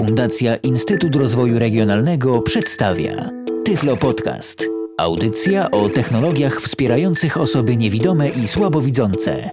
[0.00, 3.30] Fundacja Instytut Rozwoju Regionalnego przedstawia
[3.64, 4.66] Tyflo Podcast.
[4.98, 9.50] Audycja o technologiach wspierających osoby niewidome i słabowidzące.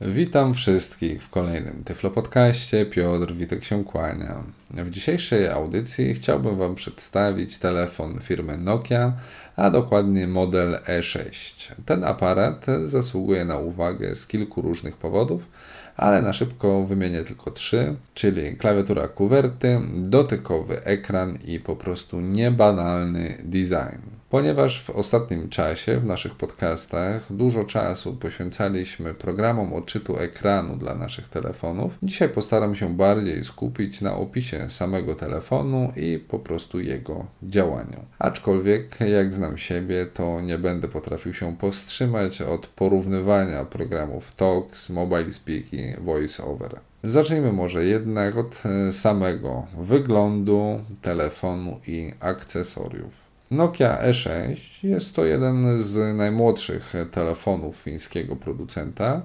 [0.00, 2.86] Witam wszystkich w kolejnym Tyflo Podcaście.
[2.86, 4.44] Piotr Witek się kłania.
[4.70, 9.12] W dzisiejszej audycji chciałbym Wam przedstawić telefon firmy Nokia,
[9.56, 11.72] a dokładnie model E6.
[11.86, 15.42] Ten aparat zasługuje na uwagę z kilku różnych powodów,
[15.98, 23.38] ale na szybko wymienię tylko trzy, czyli klawiatura kuwerty, dotykowy ekran i po prostu niebanalny
[23.44, 24.17] design.
[24.30, 31.28] Ponieważ w ostatnim czasie w naszych podcastach dużo czasu poświęcaliśmy programom odczytu ekranu dla naszych
[31.28, 38.04] telefonów, dzisiaj postaram się bardziej skupić na opisie samego telefonu i po prostu jego działaniu.
[38.18, 45.32] Aczkolwiek, jak znam siebie, to nie będę potrafił się powstrzymać od porównywania programów Talks, Mobile
[45.32, 46.80] Speak i VoiceOver.
[47.04, 53.27] Zacznijmy może jednak od e, samego wyglądu telefonu i akcesoriów.
[53.50, 59.22] Nokia E6 jest to jeden z najmłodszych telefonów fińskiego producenta.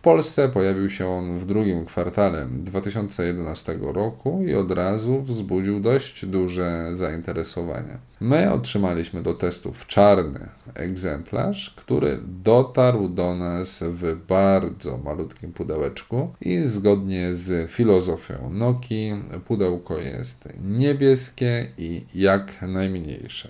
[0.00, 6.26] W Polsce pojawił się on w drugim kwartale 2011 roku i od razu wzbudził dość
[6.26, 7.98] duże zainteresowanie.
[8.20, 16.58] My otrzymaliśmy do testów czarny egzemplarz, który dotarł do nas w bardzo malutkim pudełeczku i
[16.58, 23.48] zgodnie z filozofią Nokii pudełko jest niebieskie i jak najmniejsze.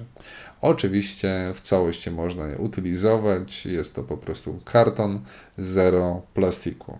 [0.63, 5.21] Oczywiście w całości można je utylizować, jest to po prostu karton,
[5.59, 6.99] zero plastiku.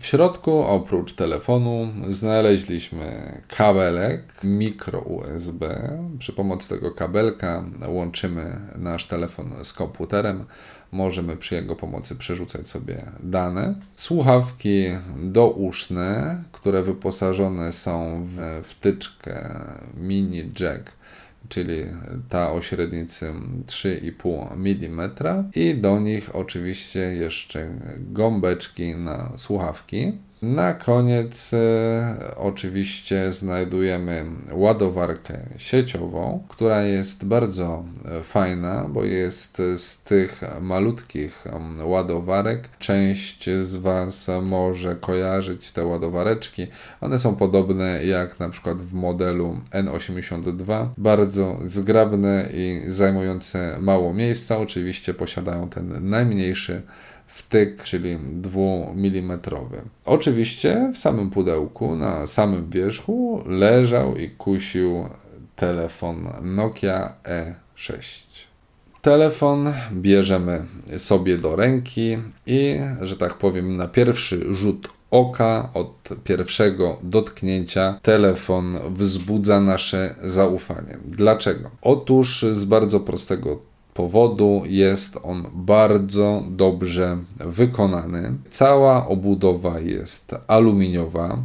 [0.00, 5.90] W środku oprócz telefonu znaleźliśmy kabelek mikro USB.
[6.18, 10.44] Przy pomocy tego kabelka łączymy nasz telefon z komputerem.
[10.92, 13.74] Możemy przy jego pomocy przerzucać sobie dane.
[13.94, 14.84] Słuchawki
[15.16, 19.64] douszne, które wyposażone są w wtyczkę
[19.96, 20.92] mini jack
[21.52, 21.82] czyli
[22.28, 23.32] ta o średnicy
[23.66, 25.10] 3,5 mm
[25.54, 30.12] i do nich oczywiście jeszcze gąbeczki na słuchawki.
[30.42, 40.02] Na koniec e, oczywiście znajdujemy ładowarkę sieciową, która jest bardzo e, fajna, bo jest z
[40.02, 41.44] tych malutkich
[41.84, 42.68] ładowarek.
[42.78, 46.66] Część z Was może kojarzyć te ładowareczki.
[47.00, 50.88] One są podobne jak na przykład w modelu N82.
[50.98, 54.58] Bardzo zgrabne i zajmujące mało miejsca.
[54.58, 56.82] Oczywiście posiadają ten najmniejszy
[57.32, 58.60] wtyk, czyli 2
[58.94, 59.40] mm.
[60.04, 65.08] Oczywiście w samym pudełku, na samym wierzchu leżał i kusił
[65.56, 68.02] telefon Nokia E6.
[69.02, 70.64] Telefon bierzemy
[70.96, 78.78] sobie do ręki i, że tak powiem, na pierwszy rzut oka, od pierwszego dotknięcia, telefon
[78.90, 80.98] wzbudza nasze zaufanie.
[81.04, 81.70] Dlaczego?
[81.82, 88.34] Otóż z bardzo prostego powodu jest on bardzo dobrze wykonany.
[88.50, 91.38] Cała obudowa jest aluminiowa,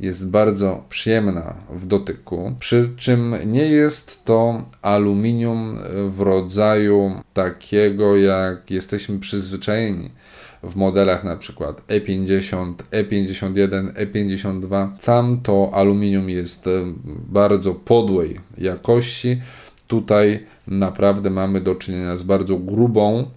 [0.00, 8.70] jest bardzo przyjemna w dotyku, przy czym nie jest to aluminium w rodzaju takiego, jak
[8.70, 10.10] jesteśmy przyzwyczajeni
[10.62, 14.88] w modelach na przykład E50, E51, E52.
[15.04, 16.68] Tam to aluminium jest
[17.28, 19.40] bardzo podłej jakości
[19.86, 23.30] Tutaj naprawdę mamy do czynienia z bardzo grubą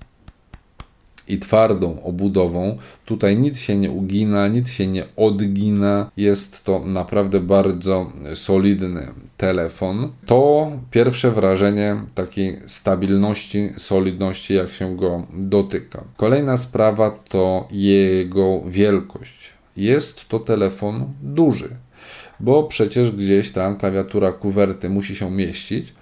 [1.30, 2.78] i twardą obudową.
[3.06, 6.12] Tutaj nic się nie ugina, nic się nie odgina.
[6.18, 10.12] Jest to naprawdę bardzo solidny telefon.
[10.26, 16.04] To pierwsze wrażenie takiej stabilności, solidności, jak się go dotyka.
[16.18, 19.54] Kolejna sprawa to jego wielkość.
[19.78, 21.70] Jest to telefon duży,
[22.40, 25.94] bo przecież gdzieś tam klawiatura kuwerty musi się mieścić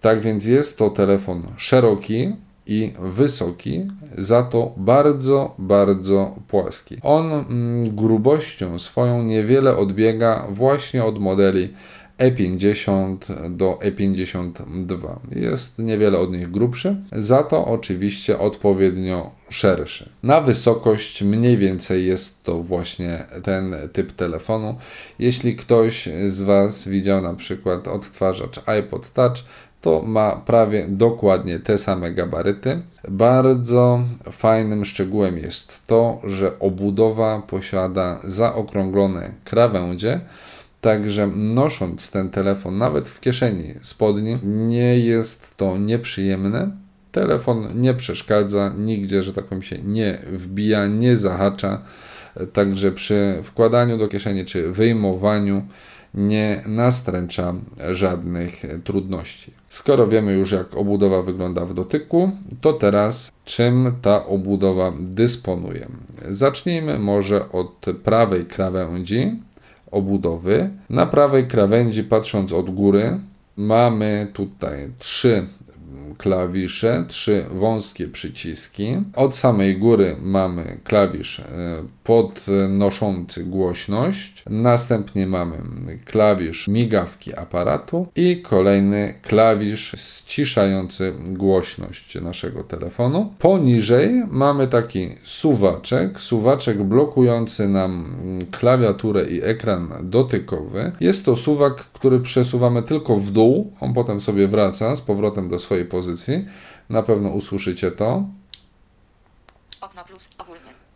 [0.00, 2.32] tak więc jest to telefon szeroki
[2.66, 3.86] i wysoki,
[4.18, 6.96] za to bardzo, bardzo płaski.
[7.02, 11.68] On mm, grubością swoją niewiele odbiega właśnie od modeli
[12.18, 13.16] E50
[13.50, 15.16] do E52.
[15.32, 20.08] Jest niewiele od nich grubszy, za to oczywiście odpowiednio szerszy.
[20.22, 24.76] Na wysokość mniej więcej jest to właśnie ten typ telefonu.
[25.18, 29.36] Jeśli ktoś z Was widział na przykład odtwarzacz iPod Touch,
[29.80, 32.82] to ma prawie dokładnie te same gabaryty.
[33.08, 34.02] Bardzo
[34.32, 40.20] fajnym szczegółem jest to, że obudowa posiada zaokrąglone krawędzie,
[40.80, 46.70] Także nosząc ten telefon nawet w kieszeni spodni, nie jest to nieprzyjemne.
[47.12, 51.82] Telefon nie przeszkadza, nigdzie, że tak powiem, się nie wbija, nie zahacza.
[52.52, 55.62] Także przy wkładaniu do kieszeni czy wyjmowaniu
[56.14, 57.54] nie nastręcza
[57.90, 59.52] żadnych trudności.
[59.68, 65.88] Skoro wiemy już, jak obudowa wygląda w dotyku, to teraz czym ta obudowa dysponuje?
[66.30, 69.32] Zacznijmy może od prawej krawędzi
[69.90, 70.70] obudowy.
[70.90, 73.18] Na prawej krawędzi, patrząc od góry,
[73.56, 75.46] mamy tutaj trzy
[76.18, 78.96] klawisze, trzy wąskie przyciski.
[79.16, 81.44] Od samej góry mamy klawisz e,
[82.08, 85.58] podnoszący głośność, następnie mamy
[86.04, 93.34] klawisz migawki aparatu i kolejny klawisz ściszający głośność naszego telefonu.
[93.38, 98.16] Poniżej mamy taki suwaczek, suwaczek blokujący nam
[98.50, 100.92] klawiaturę i ekran dotykowy.
[101.00, 105.58] Jest to suwak, który przesuwamy tylko w dół, on potem sobie wraca z powrotem do
[105.58, 106.46] swojej pozycji.
[106.90, 108.24] Na pewno usłyszycie to.
[109.80, 110.30] Okno plus.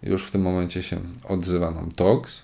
[0.02, 2.43] Już w tym momencie się odzywa nam TOX.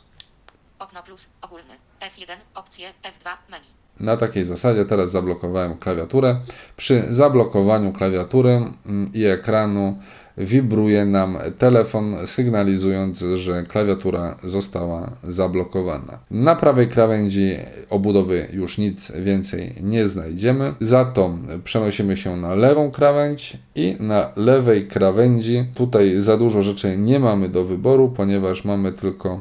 [0.79, 1.75] Okno plus ogólny.
[2.01, 3.67] F1 opcje F2 menu.
[4.01, 6.41] Na takiej zasadzie teraz zablokowałem klawiaturę.
[6.77, 9.99] Przy zablokowaniu klawiatury mm, i ekranu
[10.39, 16.19] wibruje nam telefon, sygnalizując, że klawiatura została zablokowana.
[16.31, 17.57] Na prawej krawędzi
[17.91, 20.75] obudowy już nic więcej nie znajdziemy.
[20.81, 26.97] Za to przenosimy się na lewą krawędź i na lewej krawędzi tutaj za dużo rzeczy
[26.97, 29.41] nie mamy do wyboru, ponieważ mamy tylko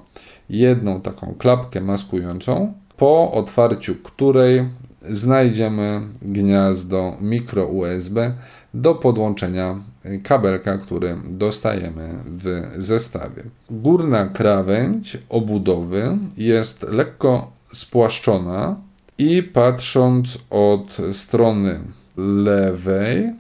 [0.50, 4.65] jedną taką klapkę maskującą, po otwarciu której
[5.09, 8.33] znajdziemy gniazdo micro USB
[8.73, 9.75] do podłączenia
[10.24, 13.44] kabelka, który dostajemy w zestawie.
[13.69, 18.75] Górna krawędź obudowy jest lekko spłaszczona
[19.18, 21.80] i patrząc od strony
[22.18, 23.33] lewej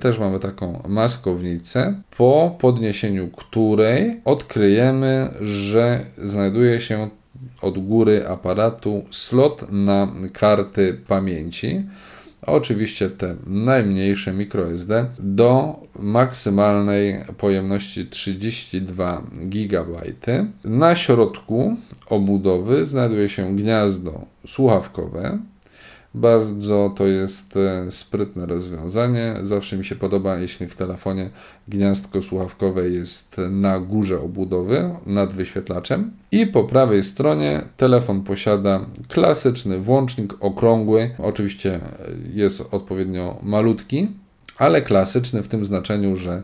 [0.00, 7.08] też mamy taką maskownicę, po podniesieniu której odkryjemy, że znajduje się
[7.62, 11.84] od góry aparatu slot na karty pamięci.
[12.46, 19.86] Oczywiście te najmniejsze microSD do maksymalnej pojemności 32 GB.
[20.64, 21.76] Na środku
[22.06, 25.38] obudowy znajduje się gniazdo słuchawkowe,
[26.14, 29.36] bardzo to jest e, sprytne rozwiązanie.
[29.42, 31.30] Zawsze mi się podoba, jeśli w telefonie
[31.68, 36.10] gniazdko słuchawkowe jest na górze obudowy, nad wyświetlaczem.
[36.32, 41.10] I po prawej stronie telefon posiada klasyczny włącznik okrągły.
[41.18, 41.80] Oczywiście
[42.34, 44.08] jest odpowiednio malutki,
[44.58, 46.42] ale klasyczny w tym znaczeniu, że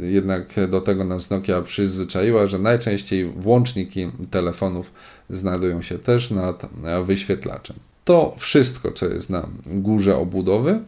[0.00, 4.92] jednak do tego nas Nokia przyzwyczaiła, że najczęściej włączniki telefonów
[5.30, 6.66] znajdują się też nad
[7.04, 7.76] wyświetlaczem.
[8.04, 10.80] To wszystko, co jest na górze obudowy.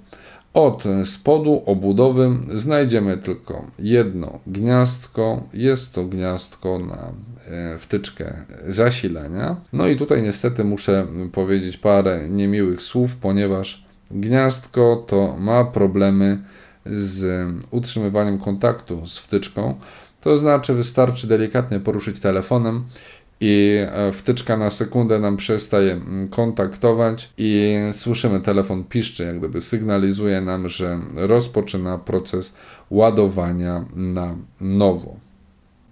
[0.55, 5.43] Od spodu obudowy znajdziemy tylko jedno gniazdko.
[5.55, 7.13] Jest to gniazdko na
[7.47, 8.35] e, wtyczkę
[8.69, 9.57] zasilania.
[9.73, 16.43] No i tutaj niestety muszę powiedzieć parę niemiłych słów, ponieważ gniazdko to ma problemy
[16.87, 19.75] z utrzymywaniem kontaktu z wtyczką.
[20.21, 22.85] To znaczy wystarczy delikatnie poruszyć telefonem
[23.41, 29.61] i e, wtyczka na sekundę nam przestaje mm, kontaktować i słyszymy telefon piszczy, jak gdyby
[29.61, 32.57] sygnalizuje nam, że rozpoczyna proces
[32.91, 35.17] ładowania na nowo.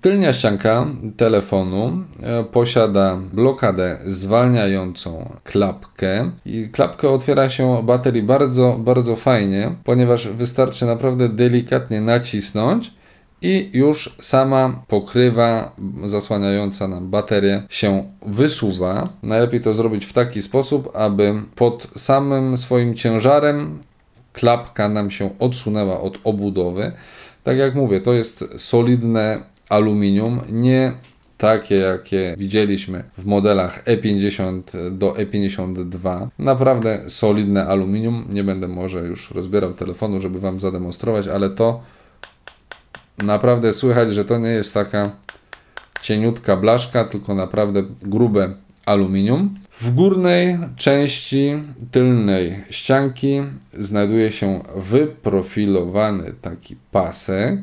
[0.00, 0.86] Tylnia ścianka
[1.16, 1.92] telefonu
[2.22, 10.86] e, posiada blokadę zwalniającą klapkę i klapkę otwiera się baterii bardzo, bardzo fajnie, ponieważ wystarczy
[10.86, 12.94] naprawdę delikatnie nacisnąć
[13.42, 19.08] i już sama pokrywa zasłaniająca nam baterię się wysuwa.
[19.22, 23.78] Najlepiej to zrobić w taki sposób, aby pod samym swoim ciężarem
[24.32, 26.92] klapka nam się odsunęła od obudowy.
[27.42, 30.92] Tak jak mówię, to jest solidne aluminium, nie
[31.38, 36.28] takie jakie widzieliśmy w modelach E50 do E52.
[36.38, 38.26] Naprawdę solidne aluminium.
[38.30, 41.82] Nie będę może już rozbierał telefonu, żeby Wam zademonstrować, ale to
[43.18, 45.10] naprawdę słychać, że to nie jest taka
[46.02, 48.54] cieniutka blaszka, tylko naprawdę grube
[48.86, 49.54] aluminium.
[49.80, 51.52] W górnej części
[51.90, 53.42] tylnej ścianki
[53.78, 57.60] znajduje się wyprofilowany taki pasek,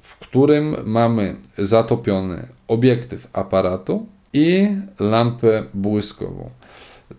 [0.00, 4.68] w którym mamy zatopiony obiektyw aparatu i
[5.00, 6.50] lampę błyskową.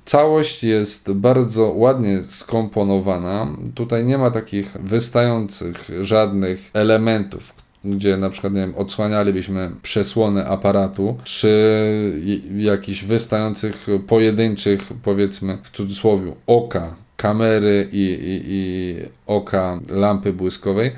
[0.05, 3.47] Całość jest bardzo ładnie skomponowana.
[3.75, 7.53] Tutaj nie ma takich wystających żadnych elementów,
[7.85, 16.33] gdzie na przykład nie wiem, odsłanialibyśmy przesłony aparatu, czy jakichś wystających pojedynczych, powiedzmy w cudzysłowie,
[16.47, 18.95] oka kamery i, i, i
[19.27, 20.91] oka lampy błyskowej.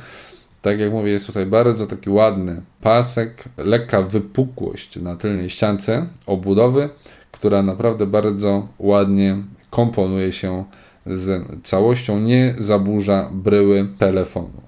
[0.62, 6.90] Tak jak mówię, jest tutaj bardzo taki ładny pasek, lekka wypukłość na tylnej ściance obudowy,
[7.38, 9.38] która naprawdę bardzo ładnie
[9.70, 10.64] komponuje się
[11.06, 14.62] z całością, nie zaburza bryły telefonu.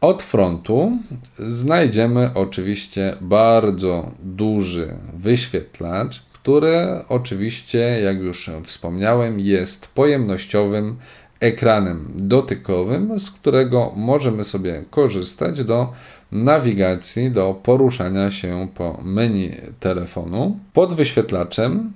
[0.00, 0.98] Od frontu
[1.38, 10.96] znajdziemy oczywiście bardzo duży wyświetlacz, który oczywiście, jak już wspomniałem, jest pojemnościowym
[11.40, 15.92] ekranem dotykowym, z którego możemy sobie korzystać do
[16.32, 19.50] nawigacji, do poruszania się po menu
[19.80, 20.58] telefonu.
[20.72, 21.92] Pod wyświetlaczem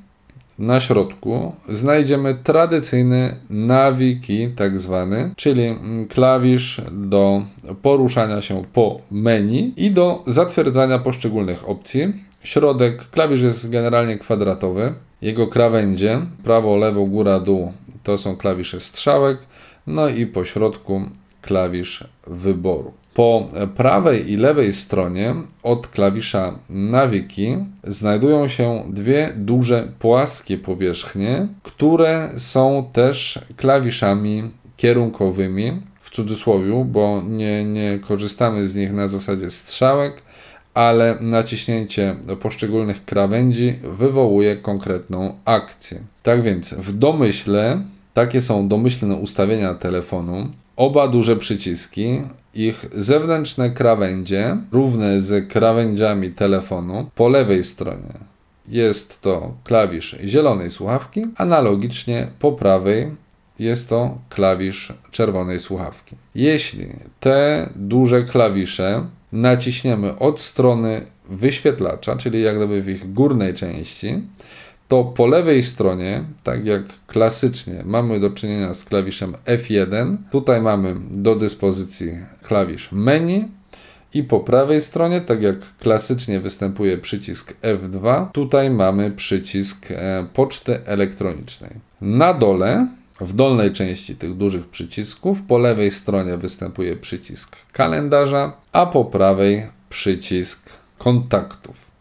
[0.59, 5.75] na środku znajdziemy tradycyjny nawiki, tak zwany, czyli
[6.09, 7.43] klawisz do
[7.83, 12.13] poruszania się po menu i do zatwierdzania poszczególnych opcji.
[12.43, 14.95] Środek klawisz jest generalnie kwadratowy.
[15.23, 17.73] Jego krawędzie, prawo, lewo, góra, dół
[18.03, 19.39] to są klawisze strzałek,
[19.87, 21.03] no i po środku
[21.43, 22.93] klawisz wyboru.
[23.17, 32.31] Po prawej i lewej stronie od klawisza nawiki znajdują się dwie duże płaskie powierzchnie, które
[32.37, 40.23] są też klawiszami kierunkowymi w cudzysłowie, bo nie, nie korzystamy z nich na zasadzie strzałek,
[40.75, 46.01] ale naciśnięcie poszczególnych krawędzi wywołuje konkretną akcję.
[46.23, 47.83] Tak więc w domyśle
[48.15, 50.49] takie są domyślne ustawienia telefonu.
[50.77, 52.21] Oba duże przyciski,
[52.55, 58.19] ich zewnętrzne krawędzie równe z krawędziami telefonu po lewej stronie
[58.69, 63.11] jest to klawisz zielonej słuchawki, analogicznie po prawej
[63.59, 66.17] jest to klawisz czerwonej słuchawki.
[66.35, 66.89] Jeśli
[67.21, 74.23] te duże klawisze naciśniemy od strony wyświetlacza, czyli jak gdyby w ich górnej części,
[74.89, 80.17] to po lewej stronie, tak jak klasycznie, mamy do czynienia z klawiszem F1.
[80.31, 82.13] Tutaj mamy do dyspozycji
[82.43, 83.49] klawisz menu.
[84.15, 90.87] I po prawej stronie, tak jak klasycznie występuje przycisk F2, tutaj mamy przycisk e, poczty
[90.87, 91.71] elektronicznej.
[92.01, 92.89] Na dole,
[93.21, 99.67] w dolnej części tych dużych przycisków, po lewej stronie występuje przycisk kalendarza, a po prawej
[99.89, 101.96] przycisk kontaktów.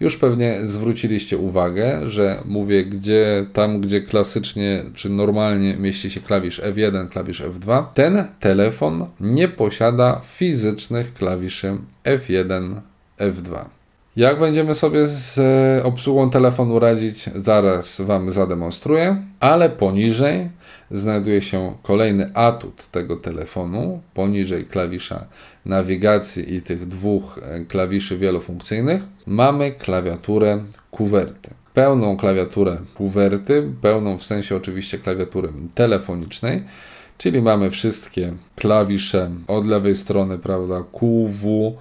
[0.00, 6.60] Już pewnie zwróciliście uwagę, że mówię gdzie tam, gdzie klasycznie czy normalnie mieści się klawisz
[6.60, 12.80] F1, klawisz F2, ten telefon nie posiada fizycznych klawiszy F1,
[13.18, 13.64] F2.
[14.16, 15.40] Jak będziemy sobie z
[15.86, 20.50] obsługą telefonu radzić, zaraz Wam zademonstruję, ale poniżej
[20.90, 25.26] znajduje się kolejny atut tego telefonu, poniżej klawisza
[25.64, 30.58] nawigacji i tych dwóch e, klawiszy wielofunkcyjnych, mamy klawiaturę
[30.90, 31.50] kuwerty.
[31.74, 36.64] Pełną klawiaturę kuwerty, pełną w sensie oczywiście klawiatury telefonicznej,
[37.18, 41.76] czyli mamy wszystkie klawisze od lewej strony, prawda, Q, W,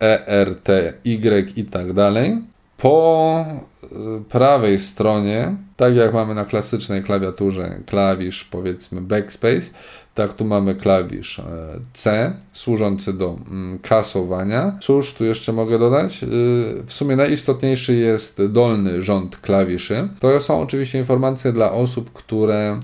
[0.00, 2.38] E, R, T, Y i tak dalej.
[2.76, 3.44] Po
[3.84, 3.88] y,
[4.28, 9.70] prawej stronie, tak jak mamy na klasycznej klawiaturze klawisz powiedzmy backspace,
[10.14, 11.44] tak tu mamy klawisz e,
[11.92, 14.78] C służący do mm, kasowania.
[14.80, 16.22] Cóż tu jeszcze mogę dodać?
[16.22, 16.26] Y,
[16.86, 20.08] w sumie najistotniejszy jest dolny rząd klawiszy.
[20.20, 22.80] To są oczywiście informacje dla osób, które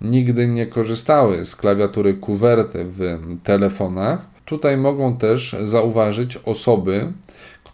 [0.00, 4.26] nigdy nie korzystały z klawiatury kuwerty w telefonach.
[4.44, 7.12] Tutaj mogą też zauważyć osoby,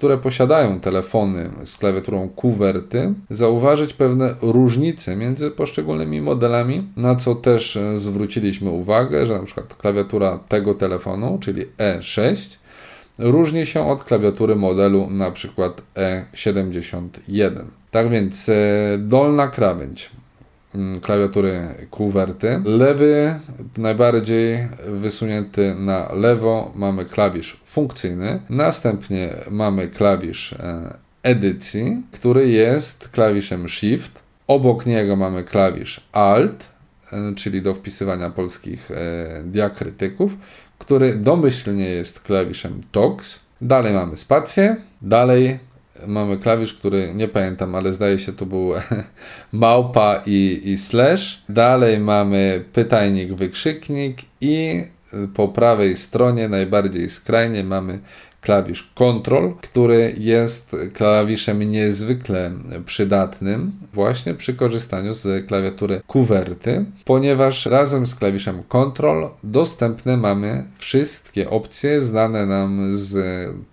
[0.03, 7.79] które posiadają telefony z klawiaturą kuwerty, zauważyć pewne różnice między poszczególnymi modelami, na co też
[7.95, 12.37] zwróciliśmy uwagę, że na przykład klawiatura tego telefonu, czyli E6,
[13.19, 17.65] różni się od klawiatury modelu na przykład E71.
[17.91, 18.55] Tak więc e,
[18.99, 20.11] dolna krawędź
[21.03, 22.63] klawiatury kuwerty.
[22.65, 23.35] Lewy,
[23.77, 28.41] najbardziej wysunięty na lewo, mamy klawisz funkcyjny.
[28.51, 34.23] Następnie mamy klawisz e, edycji, który jest klawiszem Shift.
[34.47, 36.69] Obok niego mamy klawisz Alt,
[37.13, 40.37] e, czyli do wpisywania polskich e, diakrytyków,
[40.79, 43.41] który domyślnie jest klawiszem TOX.
[43.61, 45.59] Dalej mamy spację, dalej
[46.07, 48.73] mamy klawisz, który nie pamiętam, ale zdaje się to był
[49.53, 51.43] małpa i, i slash.
[51.49, 54.85] Dalej mamy pytajnik, wykrzyknik i
[55.35, 57.99] po prawej stronie najbardziej skrajnie mamy
[58.43, 62.53] klawisz Ctrl, który jest klawiszem niezwykle
[62.87, 71.51] przydatnym właśnie przy korzystaniu z klawiatury kuwerty, ponieważ razem z klawiszem Ctrl dostępne mamy wszystkie
[71.51, 73.15] opcje znane nam z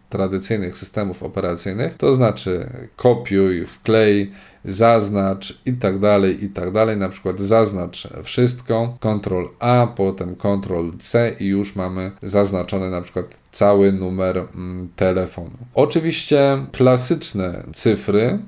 [0.09, 4.31] tradycyjnych systemów operacyjnych, to znaczy kopiuj, wklej,
[4.65, 6.97] zaznacz i tak dalej, i tak dalej.
[6.97, 13.25] Na przykład zaznacz wszystko, Ctrl A, potem Ctrl C i już mamy zaznaczony na przykład
[13.51, 15.57] cały numer mm, telefonu.
[15.73, 18.39] Oczywiście klasyczne cyfry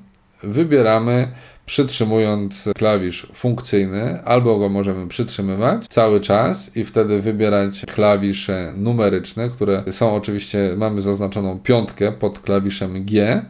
[0.44, 1.32] wybieramy
[1.65, 9.84] przytrzymując klawisz funkcyjny, albo go możemy przytrzymywać cały czas i wtedy wybierać klawisze numeryczne, które
[9.91, 13.41] są oczywiście, mamy zaznaczoną piątkę pod klawiszem G.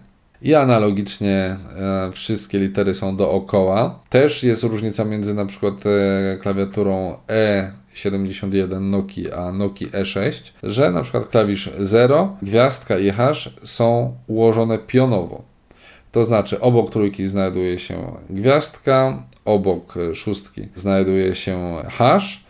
[0.42, 4.00] I analogicznie e, wszystkie litery są dookoła.
[4.10, 10.92] Też jest różnica między na przykład e, klawiaturą E 71 Noki, a Noki E6, że
[10.92, 15.51] na przykład klawisz 0, gwiazdka i hash są ułożone pionowo.
[16.12, 22.44] To znaczy obok trójki znajduje się gwiazdka, obok szóstki znajduje się hash,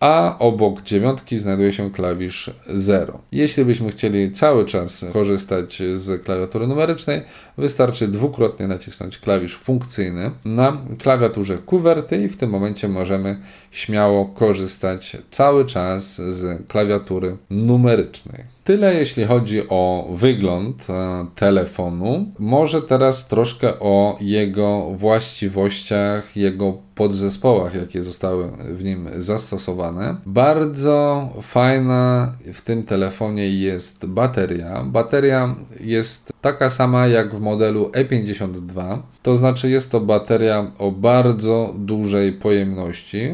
[0.00, 3.18] a obok dziewiątki znajduje się klawisz 0.
[3.32, 7.22] Jeśli byśmy chcieli cały czas korzystać z klawiatury numerycznej,
[7.58, 15.16] wystarczy dwukrotnie nacisnąć klawisz funkcyjny na klawiaturze kuwerty i w tym momencie możemy śmiało korzystać
[15.30, 18.56] cały czas z klawiatury numerycznej.
[18.66, 22.26] Tyle jeśli chodzi o wygląd e, telefonu.
[22.38, 30.16] Może teraz troszkę o jego właściwościach, jego podzespołach, jakie zostały w nim zastosowane.
[30.26, 34.84] Bardzo fajna w tym telefonie jest bateria.
[34.84, 41.74] Bateria jest taka sama jak w modelu E52, to znaczy jest to bateria o bardzo
[41.78, 43.30] dużej pojemności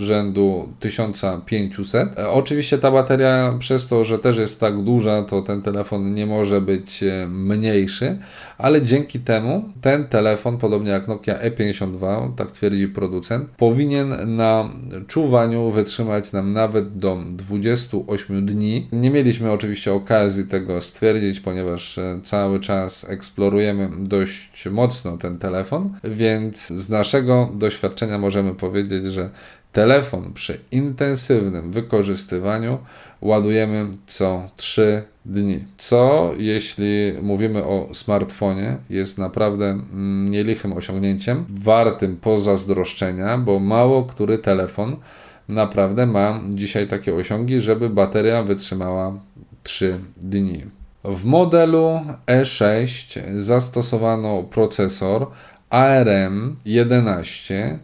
[0.00, 2.18] rzędu 1500.
[2.18, 6.26] E, oczywiście ta bateria przez to, że też jest tak duża, to ten telefon nie
[6.26, 8.18] może być e, mniejszy,
[8.58, 14.70] ale dzięki temu ten telefon, podobnie jak Nokia E52, tak twierdzi producent, powinien na
[15.06, 18.88] czuwaniu wytrzymać nam nawet do 28 dni.
[18.92, 25.90] Nie mieliśmy oczywiście okazji tego stwierdzić, ponieważ e, cały czas eksplorujemy dość mocno ten telefon,
[26.04, 29.30] więc z naszego doświadczenia możemy powiedzieć, że
[29.72, 32.78] Telefon przy intensywnym wykorzystywaniu
[33.20, 35.64] ładujemy co 3 dni.
[35.78, 44.38] Co, jeśli mówimy o smartfonie, jest naprawdę mm, nielichym osiągnięciem, wartym pozazdroszczenia, bo mało który
[44.38, 44.96] telefon
[45.48, 49.20] naprawdę ma dzisiaj takie osiągi, żeby bateria wytrzymała
[49.62, 50.64] 3 dni.
[51.04, 55.26] W modelu E6 zastosowano procesor
[55.70, 57.78] ARM 11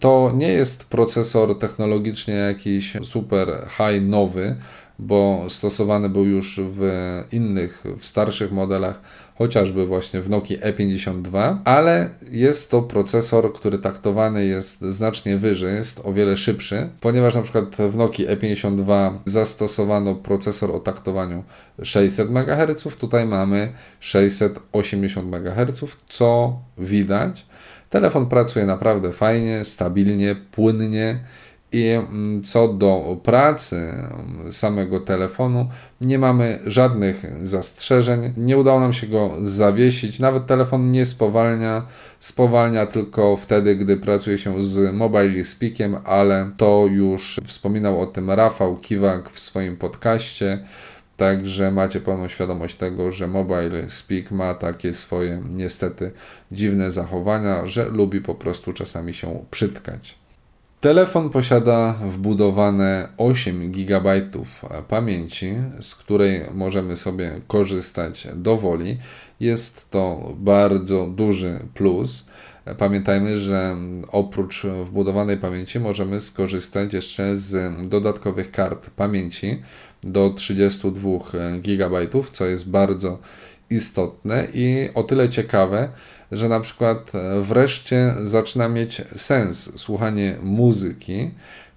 [0.00, 4.56] to nie jest procesor technologicznie jakiś super high nowy,
[4.98, 6.82] bo stosowany był już w
[7.32, 9.00] innych, w starszych modelach,
[9.38, 16.00] chociażby właśnie w Nokia E52, ale jest to procesor, który taktowany jest znacznie wyżej, jest
[16.04, 21.44] o wiele szybszy, ponieważ na przykład w Nokia E52 zastosowano procesor o taktowaniu
[21.82, 27.46] 600 MHz, tutaj mamy 680 MHz, co widać.
[27.96, 31.20] Telefon pracuje naprawdę fajnie, stabilnie, płynnie.
[31.72, 35.68] I mm, co do pracy mm, samego telefonu,
[36.00, 38.32] nie mamy żadnych zastrzeżeń.
[38.36, 40.20] Nie udało nam się go zawiesić.
[40.20, 41.86] Nawet telefon nie spowalnia.
[42.20, 48.30] Spowalnia tylko wtedy, gdy pracuje się z Mobile Speakiem, ale to już wspominał o tym
[48.30, 50.58] Rafał Kiwak w swoim podcaście.
[51.16, 56.10] Także macie pełną świadomość tego, że Mobile Speak ma takie swoje niestety
[56.52, 60.18] dziwne zachowania, że lubi po prostu czasami się przytkać.
[60.80, 64.22] Telefon posiada wbudowane 8 GB
[64.88, 68.98] pamięci, z której możemy sobie korzystać dowoli.
[69.40, 72.26] Jest to bardzo duży plus.
[72.78, 73.76] Pamiętajmy, że
[74.12, 79.62] oprócz wbudowanej pamięci możemy skorzystać jeszcze z dodatkowych kart pamięci
[80.06, 81.10] do 32
[81.58, 83.18] GB, co jest bardzo
[83.70, 85.88] istotne i o tyle ciekawe,
[86.32, 91.30] że na przykład wreszcie zaczyna mieć sens słuchanie muzyki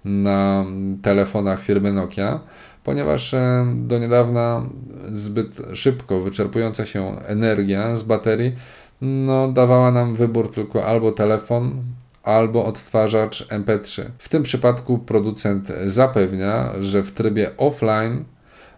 [0.04, 0.64] na
[1.02, 2.40] telefonach firmy Nokia,
[2.84, 4.62] ponieważ e, do niedawna
[5.10, 8.52] zbyt szybko wyczerpująca się energia z baterii
[9.00, 11.82] no, dawała nam wybór tylko albo telefon,
[12.30, 14.02] albo odtwarzacz MP3.
[14.18, 18.24] W tym przypadku producent zapewnia, że w trybie offline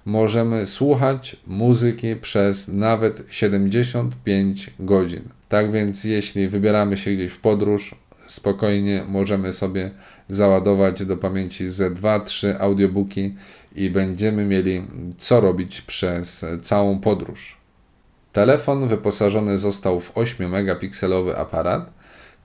[0.05, 5.23] możemy słuchać muzyki przez nawet 75 godzin.
[5.49, 7.95] Tak więc, jeśli wybieramy się gdzieś w podróż,
[8.27, 9.91] spokojnie możemy sobie
[10.29, 13.35] załadować do pamięci ze 2-3 audiobooki
[13.75, 14.83] i będziemy mieli
[15.19, 17.57] co robić przez całą podróż.
[18.33, 21.91] Telefon wyposażony został w 8-megapikselowy aparat,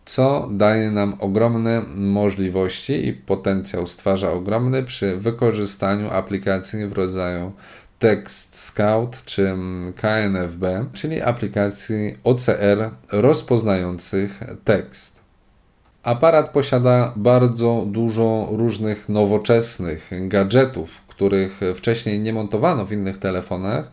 [0.07, 7.51] co daje nam ogromne możliwości i potencjał stwarza ogromny przy wykorzystaniu aplikacji w rodzaju
[7.99, 9.55] Text Scout czy
[9.95, 15.19] KNFB, czyli aplikacji OCR rozpoznających tekst.
[16.03, 23.91] Aparat posiada bardzo dużo różnych nowoczesnych gadżetów, których wcześniej nie montowano w innych telefonach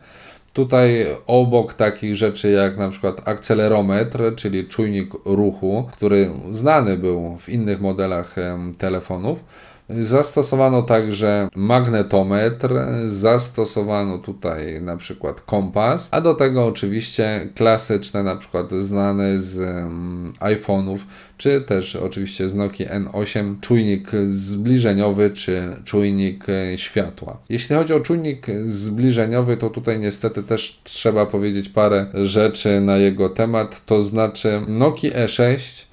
[0.55, 7.49] Tutaj obok takich rzeczy jak na przykład akcelerometr, czyli czujnik ruchu, który znany był w
[7.49, 8.35] innych modelach
[8.79, 9.45] telefonów,
[9.89, 12.75] Zastosowano także magnetometr,
[13.07, 20.33] zastosowano tutaj na przykład kompas, a do tego oczywiście klasyczne, na przykład znane z um,
[20.41, 20.99] iPhone'ów,
[21.39, 27.39] czy też oczywiście z Nokia N8, czujnik zbliżeniowy czy czujnik e, światła.
[27.49, 33.29] Jeśli chodzi o czujnik zbliżeniowy, to tutaj niestety też trzeba powiedzieć parę rzeczy na jego
[33.29, 35.85] temat, to znaczy Nokia E6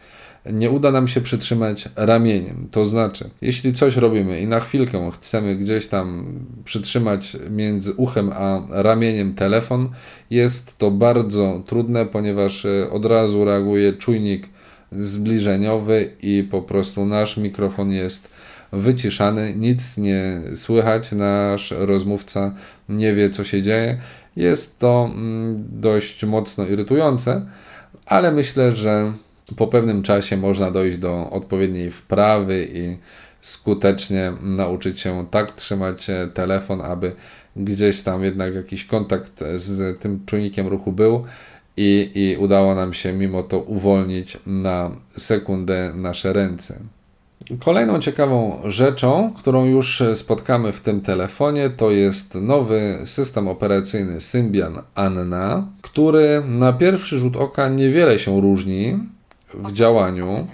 [0.45, 2.67] nie uda nam się przytrzymać ramieniem.
[2.71, 6.33] To znaczy, jeśli coś robimy i na chwilkę chcemy gdzieś tam
[6.65, 9.89] przytrzymać między uchem a ramieniem telefon,
[10.29, 14.49] jest to bardzo trudne, ponieważ e, od razu reaguje czujnik
[14.91, 18.29] zbliżeniowy i po prostu nasz mikrofon jest
[18.71, 22.53] wyciszany, nic nie słychać, nasz rozmówca
[22.89, 23.97] nie wie co się dzieje.
[24.35, 27.45] Jest to mm, dość mocno irytujące,
[28.05, 29.13] ale myślę, że
[29.57, 32.97] po pewnym czasie można dojść do odpowiedniej wprawy i
[33.41, 37.13] skutecznie nauczyć się tak trzymać e, telefon, aby
[37.55, 41.25] gdzieś tam jednak jakiś kontakt z tym czujnikiem ruchu był
[41.77, 46.79] i, i udało nam się mimo to uwolnić na sekundę nasze ręce.
[47.59, 54.81] Kolejną ciekawą rzeczą, którą już spotkamy w tym telefonie, to jest nowy system operacyjny Symbian
[54.95, 58.99] Anna, który na pierwszy rzut oka niewiele się różni
[59.53, 60.47] w działaniu,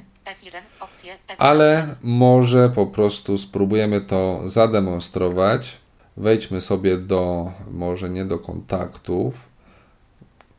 [1.37, 5.77] ale może po prostu spróbujemy to zademonstrować.
[6.17, 9.33] Wejdźmy sobie do, może nie do kontaktów,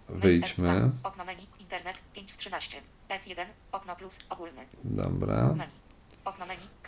[0.09, 0.91] wyjdźmy.
[1.03, 2.77] Okno menu, internet, 5 z 13.
[3.09, 4.61] F1, okno plus, ogólny.
[4.85, 5.55] Dobra.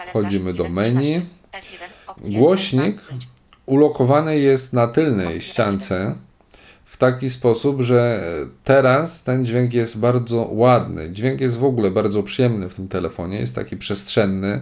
[0.08, 1.00] Wchodzimy do 1 z menu.
[1.00, 1.26] 13.
[1.52, 3.28] F1, opcje, Głośnik F2, wyjdź.
[3.66, 6.16] ulokowany jest na tylnej ściance
[7.00, 8.22] taki sposób, że
[8.64, 11.12] teraz ten dźwięk jest bardzo ładny.
[11.12, 14.60] Dźwięk jest w ogóle bardzo przyjemny w tym telefonie, jest taki przestrzenny.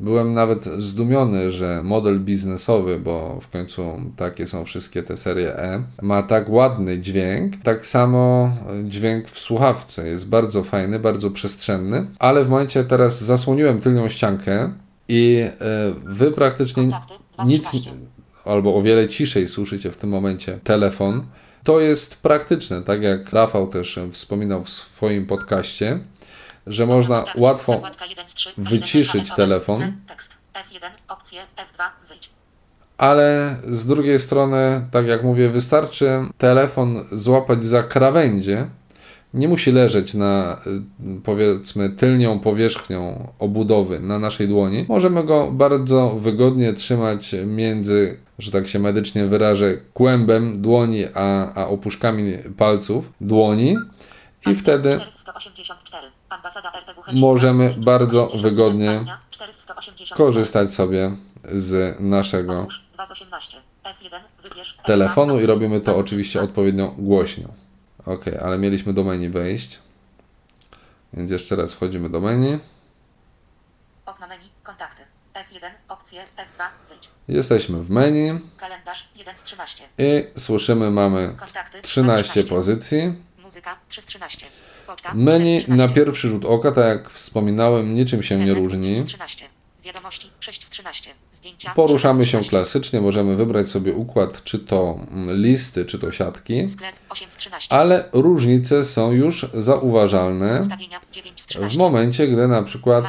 [0.00, 5.82] Byłem nawet zdumiony, że model biznesowy, bo w końcu takie są wszystkie te serie E,
[6.02, 7.52] ma tak ładny dźwięk.
[7.62, 8.50] Tak samo
[8.84, 14.72] dźwięk w słuchawce jest bardzo fajny, bardzo przestrzenny, ale w momencie teraz zasłoniłem tylną ściankę
[15.08, 15.50] i e,
[16.04, 16.82] wy praktycznie
[17.46, 17.90] nic 13.
[18.44, 21.22] albo o wiele ciszej słyszycie w tym momencie telefon.
[21.66, 25.98] To jest praktyczne, tak jak Rafał też wspominał w swoim podcaście,
[26.66, 29.92] że można Kontakty, łatwo zakładka 1 z 3, wyciszyć F1, telefon.
[30.08, 32.30] Tekst, F1, opcje, F2, wyjdź.
[32.98, 38.66] ale z drugiej strony, tak jak mówię, wystarczy telefon złapać za krawędzie.
[39.34, 44.84] Nie musi leżeć na y, powiedzmy tylnią powierzchnią obudowy na naszej dłoni.
[44.88, 51.66] Możemy go bardzo wygodnie trzymać między, że tak się medycznie wyrażę, kłębem dłoni a, a
[51.66, 53.76] opuszkami palców dłoni
[54.46, 56.06] i wtedy 484.
[56.28, 57.84] Ambasada RTW możemy 484.
[57.84, 60.18] bardzo wygodnie Ania, 484.
[60.18, 61.10] korzystać sobie
[61.54, 63.56] z naszego Otwórz, 2 z 18.
[63.84, 64.20] F1,
[64.50, 67.48] wybierz F2, telefonu i robimy to F2, oczywiście odpowiednio głośno.
[68.06, 69.78] Ok, ale mieliśmy do menu wejść.
[71.12, 72.58] Więc jeszcze raz wchodzimy do menu.
[75.56, 75.86] Okno menu, kontakty.
[75.88, 77.08] F1, opcje, F2, wyjdź.
[77.28, 79.84] Jesteśmy w menu Kalendarz 1 z 13.
[79.98, 83.14] i słyszymy, mamy Kontakty 2 z 13 pozycji.
[83.42, 84.46] Muzyka 3 z 13.
[84.86, 85.76] Poczta Menu 4 z 13.
[85.76, 88.94] na pierwszy rzut oka, tak jak wspominałem, niczym się nie różni.
[88.94, 89.48] 5 z 13.
[89.84, 91.10] Wiadomości 6 z 13.
[91.32, 92.50] Zdjęcia Poruszamy 7 z się 13.
[92.50, 97.36] klasycznie, możemy wybrać sobie układ, czy to mm, listy, czy to siatki, Sklep 8 z
[97.36, 97.74] 13.
[97.74, 101.76] ale różnice są już zauważalne Ustawienia 9 z 13.
[101.76, 103.04] w momencie, gdy na przykład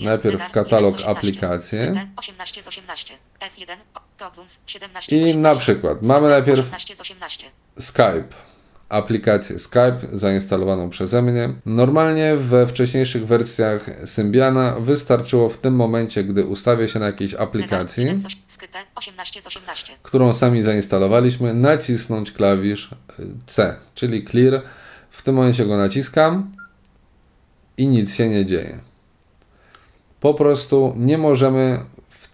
[0.00, 1.10] Najpierw Zegar katalog 1 z 18.
[1.10, 1.84] aplikacje.
[1.84, 3.14] Sklepy 18 z 18.
[3.40, 3.76] F1
[4.16, 5.38] Todzums 17 z I 18.
[5.38, 7.46] na przykład mamy najpierw 18 z 18.
[7.78, 8.53] Skype.
[8.88, 11.54] Aplikację Skype zainstalowaną przeze mnie.
[11.66, 18.04] Normalnie we wcześniejszych wersjach Symbiana wystarczyło w tym momencie, gdy ustawię się na jakiejś aplikacji,
[18.04, 18.40] 1 z 8.
[18.48, 19.92] Skype 18 z 18.
[20.02, 22.90] którą sami zainstalowaliśmy, nacisnąć klawisz
[23.46, 24.62] C, czyli clear.
[25.10, 26.52] W tym momencie go naciskam
[27.76, 28.78] i nic się nie dzieje.
[30.20, 31.80] Po prostu nie możemy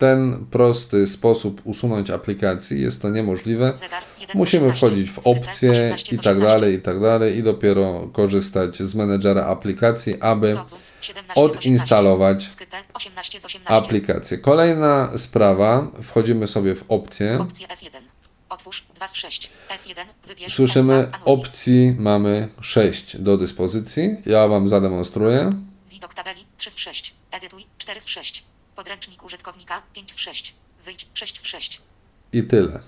[0.01, 3.73] ten prosty sposób usunąć aplikacji, jest to niemożliwe.
[3.77, 4.87] Zegar 1 z Musimy 18.
[4.87, 6.47] wchodzić w opcje 18 i tak 18.
[6.47, 11.59] dalej, i tak dalej i dopiero korzystać z menedżera aplikacji, aby Todzums 17 z 18.
[11.59, 13.75] odinstalować Sklepy 18 z 18.
[13.75, 14.39] aplikację.
[14.39, 17.47] Kolejna sprawa, wchodzimy sobie w F1.
[18.49, 19.51] Otwórz 2 z 6.
[19.69, 21.45] F1 wybierz Słyszymy F2, anuluj.
[21.45, 24.17] opcji mamy 6 do dyspozycji.
[24.27, 25.51] Ja Wam zademonstruję.
[25.91, 27.15] Widok tabeli 3 z 6.
[27.31, 28.50] Edytuj 4 z 6.
[28.81, 30.55] Podręcznik użytkownika 5 z 6.
[30.85, 31.81] Wyjdź 6 z 6.
[32.33, 32.81] i tyle.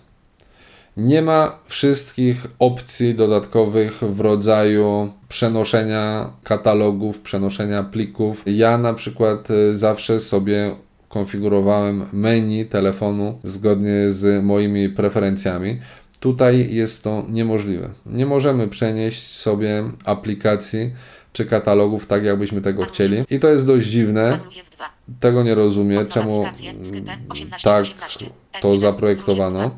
[0.97, 8.43] Nie ma wszystkich opcji dodatkowych w rodzaju przenoszenia katalogów, przenoszenia plików.
[8.47, 10.77] Ja na przykład y, zawsze sobie
[11.09, 15.81] konfigurowałem menu telefonu zgodnie z moimi preferencjami.
[16.21, 17.91] Tutaj jest to niemożliwe.
[18.07, 20.93] Nie możemy przenieść sobie aplikacji
[21.33, 23.25] czy katalogów tak, jakbyśmy tego chcieli.
[23.31, 24.33] I to jest dość dziwne.
[24.35, 24.85] Anuluję w 2.
[25.21, 28.27] Tego nie rozumiem, czemu aplikacje, Skype, 18 z tak 18.
[28.63, 29.71] to F1, zaprojektowano.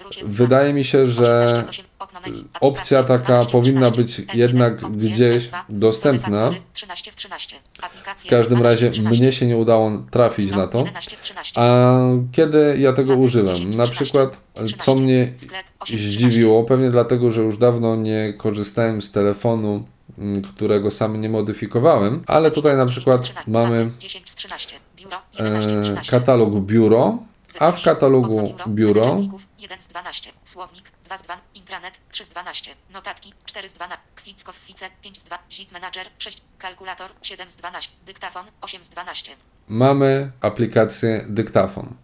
[0.00, 0.28] Wróć w 2.
[0.28, 1.84] Wydaje mi się, że 18 z 8.
[1.98, 4.02] Okno menu, opcja taka 12 z powinna 13.
[4.24, 6.40] być F1, jednak gdzieś F2, dostępna.
[6.40, 7.56] Factory, 13 z 13.
[7.82, 9.22] Aplikacje, W każdym 12 razie z 13.
[9.22, 10.78] mnie się nie udało trafić No, na to.
[10.78, 11.60] 11 z 13.
[11.60, 11.98] A
[12.32, 13.54] kiedy ja tego używam?
[13.54, 14.78] 10 z Na 13, przykład, 13.
[14.84, 16.10] co mnie Sklep 8 z 13.
[16.10, 19.84] zdziwiło, pewnie dlatego, że już dawno nie korzystałem z telefonu,
[20.54, 24.76] którego sam nie modyfikowałem, ale tutaj na przykład mamy 10 z 13.
[24.96, 26.10] Biuro 11 z e, 13.
[26.10, 27.18] katalog biuro,
[27.58, 30.30] a w katalogu biuro Czytelników 1 z 12.
[30.44, 31.36] Słownik 2 z 2.
[31.54, 32.70] Intranet 3 z 12.
[32.92, 34.02] Notatki 4 z 12.
[34.14, 35.38] Kwickow Fice 5 z 2.
[35.50, 36.42] Zip Manager 6.
[36.58, 37.90] Kalkulator 7 z 12.
[38.06, 39.32] Dyktafon 8 z 12.
[39.68, 41.94] mamy aplikację dyktafon.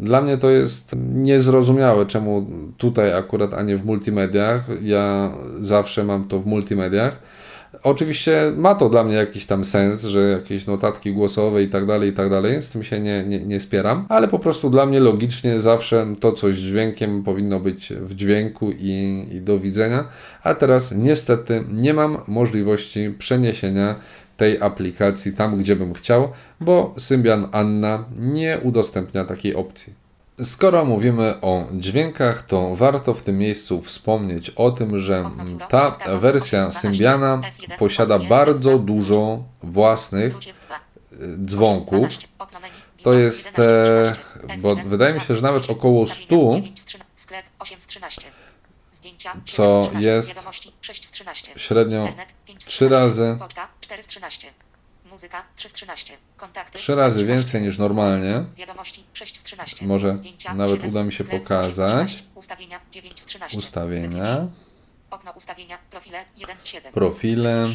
[0.00, 4.64] Dla mnie to jest niezrozumiałe, czemu tutaj akurat, a nie w multimediach.
[4.82, 7.22] Ja zawsze mam to w multimediach.
[7.82, 12.10] Oczywiście ma to dla mnie jakiś tam sens, że jakieś notatki głosowe i tak dalej,
[12.10, 12.62] i tak dalej.
[12.62, 16.32] Z tym się nie, nie, nie spieram, ale po prostu dla mnie logicznie zawsze to
[16.32, 20.08] coś dźwiękiem powinno być w dźwięku i, i do widzenia.
[20.42, 23.94] A teraz niestety nie mam możliwości przeniesienia
[24.40, 29.94] tej aplikacji tam, gdzie bym chciał, bo Symbian Anna nie udostępnia takiej opcji.
[30.42, 35.30] Skoro mówimy o dźwiękach, to warto w tym miejscu wspomnieć o tym, że
[35.68, 37.40] ta wersja Symbiana
[37.78, 40.76] posiada bardzo dużo własnych Wróć w 2.
[41.26, 42.00] y, dzwonków.
[42.00, 42.28] 12.
[42.38, 42.74] Okno menu.
[43.02, 44.60] To jest, 11 z e, 13.
[44.62, 47.60] bo F1, wydaje mi się, że nawet 10, około ustawienia 100,
[49.18, 50.00] co z 13.
[50.00, 51.52] jest Wiadomości 6 z 13.
[51.56, 52.90] średnio Internet 5 z 3 13.
[52.96, 54.52] razy, Poczta 4 z 13.
[55.10, 56.16] Muzyka 3 z 13.
[56.36, 57.36] Kontakty 3 razy 13.
[57.36, 58.44] więcej niż normalnie.
[58.56, 59.86] Wiadomości 6 z 13.
[59.86, 60.14] Może
[60.54, 62.06] nawet 7 uda mi się pokazać.
[62.06, 62.24] 8 z 13.
[62.34, 63.58] Ustawienia 9 z 13.
[63.58, 64.46] Ustawienia,
[65.10, 66.92] Okno ustawienia profile 1 z 7.
[66.92, 67.66] profile,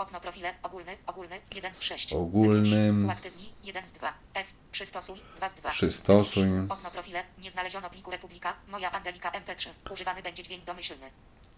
[0.00, 2.12] Okno profile ogólny ogólny 1 z 6.
[2.12, 3.06] Ogólnym.
[3.06, 4.12] Uaktywnij 1 z 2.
[4.34, 5.70] F przystosuj 2 z 2.
[5.70, 6.44] Przystosuj.
[6.68, 9.68] Okno profile nie znaleziono pliku Republika moja Angelika MP3.
[9.92, 11.06] Używany będzie dźwięk domyślny.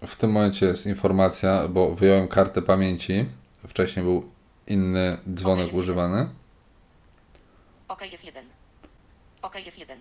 [0.06, 3.26] W tym momencie jest informacja, bo wyjąłem kartę pamięci.
[3.68, 4.30] Wcześniej był
[4.66, 6.28] inny dzwonek używany.
[7.88, 8.42] OK F1.
[9.42, 9.96] OK F1.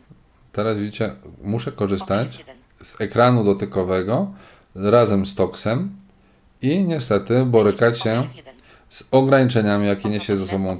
[0.51, 2.85] Teraz widzicie, muszę korzystać F1.
[2.85, 4.33] z ekranu dotykowego
[4.75, 6.00] razem z toksem
[6.61, 8.51] i niestety borykać się OK F1.
[8.89, 10.77] z ograniczeniami, jakie niesie ze sobą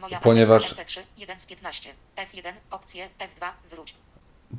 [0.00, 1.90] moja ponieważ- Angelika MP3 1 z 15.
[2.16, 3.94] F1 opcje F2 wróć.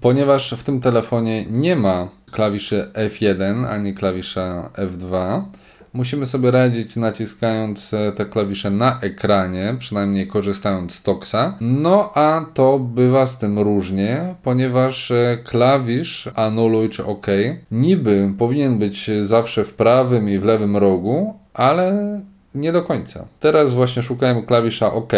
[0.01, 5.43] Ponieważ w tym telefonie nie ma klawiszy F1 ani klawisza F2,
[5.93, 11.57] musimy sobie radzić naciskając e, te klawisze na ekranie, przynajmniej korzystając z Toxa.
[11.61, 17.27] No a to bywa z tym różnie, ponieważ e, klawisz anuluj czy OK
[17.71, 22.19] niby powinien być zawsze w prawym i w lewym rogu, ale
[22.55, 23.25] nie do końca.
[23.39, 25.13] Teraz właśnie szukałem klawisza OK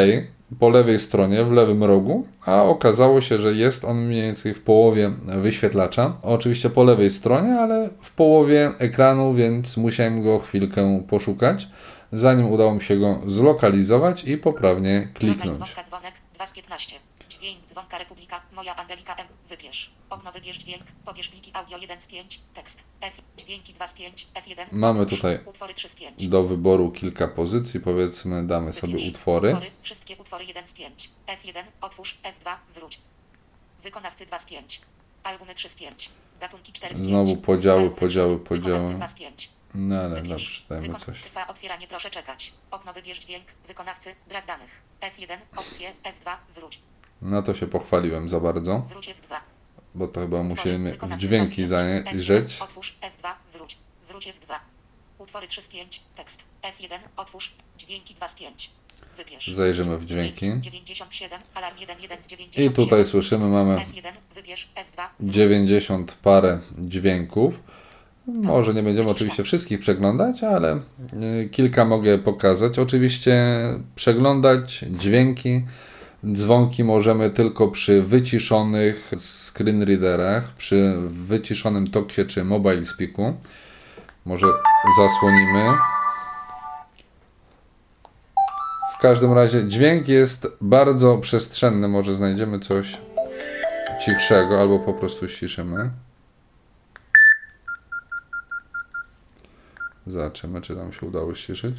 [0.60, 4.62] po lewej stronie, w lewym rogu, a okazało się, że jest on mniej więcej w
[4.62, 5.12] połowie
[5.42, 6.14] wyświetlacza.
[6.24, 11.68] Oczywiście po lewej stronie, ale w połowie ekranu, więc musiałem go chwilkę poszukać,
[12.12, 15.58] zanim udało mi się go zlokalizować i poprawnie kliknąć.
[17.41, 17.65] Dzwonka dzwonek 2 z 15.
[17.65, 19.27] Dźwięk dzwonka Republika moja Angelika M.
[19.49, 19.91] Wybierz.
[20.10, 20.84] Okno wybierz dźwięk.
[21.06, 22.39] Pobierz pliki audio 1 z 5.
[22.54, 22.84] Tekst.
[23.01, 23.21] F.
[23.38, 24.27] Dźwięki 2 z 5.
[24.34, 24.65] F1.
[24.71, 26.27] Mamy tutaj Utwory 3 z 5.
[26.27, 29.10] Do wyboru kilka pozycji, powiedzmy, damy sobie Wybierz.
[29.10, 29.56] utwory.
[29.82, 31.10] Wszystkie utwory 1 z 5.
[31.27, 31.63] F1.
[31.82, 32.17] Otwórz.
[32.23, 32.56] F2.
[32.75, 32.99] Wróć.
[33.84, 34.82] Wykonawcy 2 z 5.
[35.23, 36.10] Albumy 3 z 5.
[36.39, 37.10] Gatunki 4 z 5.
[37.10, 38.95] Znowu podziały, podziały, 3 z- Wykonawcy podziały.
[38.95, 39.49] 2 z 5.
[39.75, 40.30] No ale Wybierz.
[40.30, 41.21] dobrze, dajmy Wykon- coś.
[41.21, 42.54] Trwa otwieranie, proszę czekać.
[42.71, 43.45] Okno wybierz dźwięk.
[43.67, 44.15] Wykonawcy.
[44.30, 44.82] Brak danych.
[45.01, 45.38] F1.
[45.56, 45.93] Opcje.
[46.04, 46.36] F2.
[46.56, 46.80] Wróć.
[47.21, 49.36] No to się pochwaliłem za bardzo, Wróć F2.
[49.95, 52.05] bo to chyba musimy w dźwięki 2 z 5.
[52.05, 52.13] F1.
[52.13, 52.62] zajrzeć.
[52.62, 53.27] Otwórz F2.
[53.53, 53.77] Wróć.
[54.10, 54.53] Wróć F2.
[55.17, 56.01] Utwory 3 z 5.
[56.15, 56.43] Tekst.
[56.63, 56.99] F1.
[57.17, 57.53] Otwórz.
[57.77, 58.71] Dźwięki 2 z 5.
[59.17, 59.47] Wybierz.
[59.47, 60.51] Zajrzymy w dźwięki.
[60.62, 61.41] 97.
[61.53, 62.71] Alarm 1 1 z 97.
[62.71, 64.12] I tutaj słyszymy, mamy F1.
[64.36, 65.01] Wybierz F2.
[65.19, 67.63] 90 parę dźwięków.
[68.27, 70.81] Może nie będziemy oczywiście wszystkich przeglądać, ale
[71.45, 72.79] y, kilka mogę pokazać.
[72.79, 73.36] Oczywiście
[73.95, 75.62] przeglądać dźwięki,
[76.34, 83.34] dzwonki możemy tylko przy wyciszonych screenreaderach, przy wyciszonym Toksie czy Mobile Speaku.
[84.25, 84.47] Może
[84.97, 85.73] zasłonimy.
[89.01, 91.88] każdym razie dźwięk jest bardzo przestrzenny.
[91.88, 92.97] Może znajdziemy coś
[94.05, 95.91] cichszego, albo po prostu ściszymy.
[100.07, 101.75] Zobaczymy, czy nam się udało ściszyć.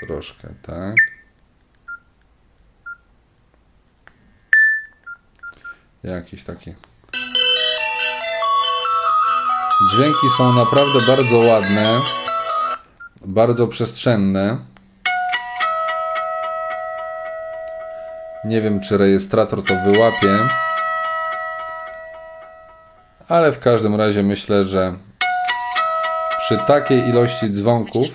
[0.00, 0.96] Troszkę, tak.
[6.02, 6.74] Jakiś taki.
[9.92, 12.00] Dźwięki są naprawdę bardzo ładne,
[13.24, 14.58] bardzo przestrzenne.
[18.44, 20.38] Nie wiem, czy rejestrator to wyłapie,
[23.28, 24.92] ale w każdym razie myślę, że
[26.38, 28.06] przy takiej ilości dzwonków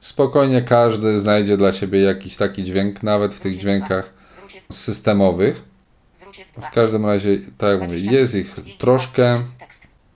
[0.00, 4.10] spokojnie każdy znajdzie dla siebie jakiś taki dźwięk, nawet w tych dźwiękach
[4.70, 5.65] systemowych.
[6.36, 6.70] Wróć F2.
[6.70, 9.42] W każdym razie, tak jak mówię, jest ich troszkę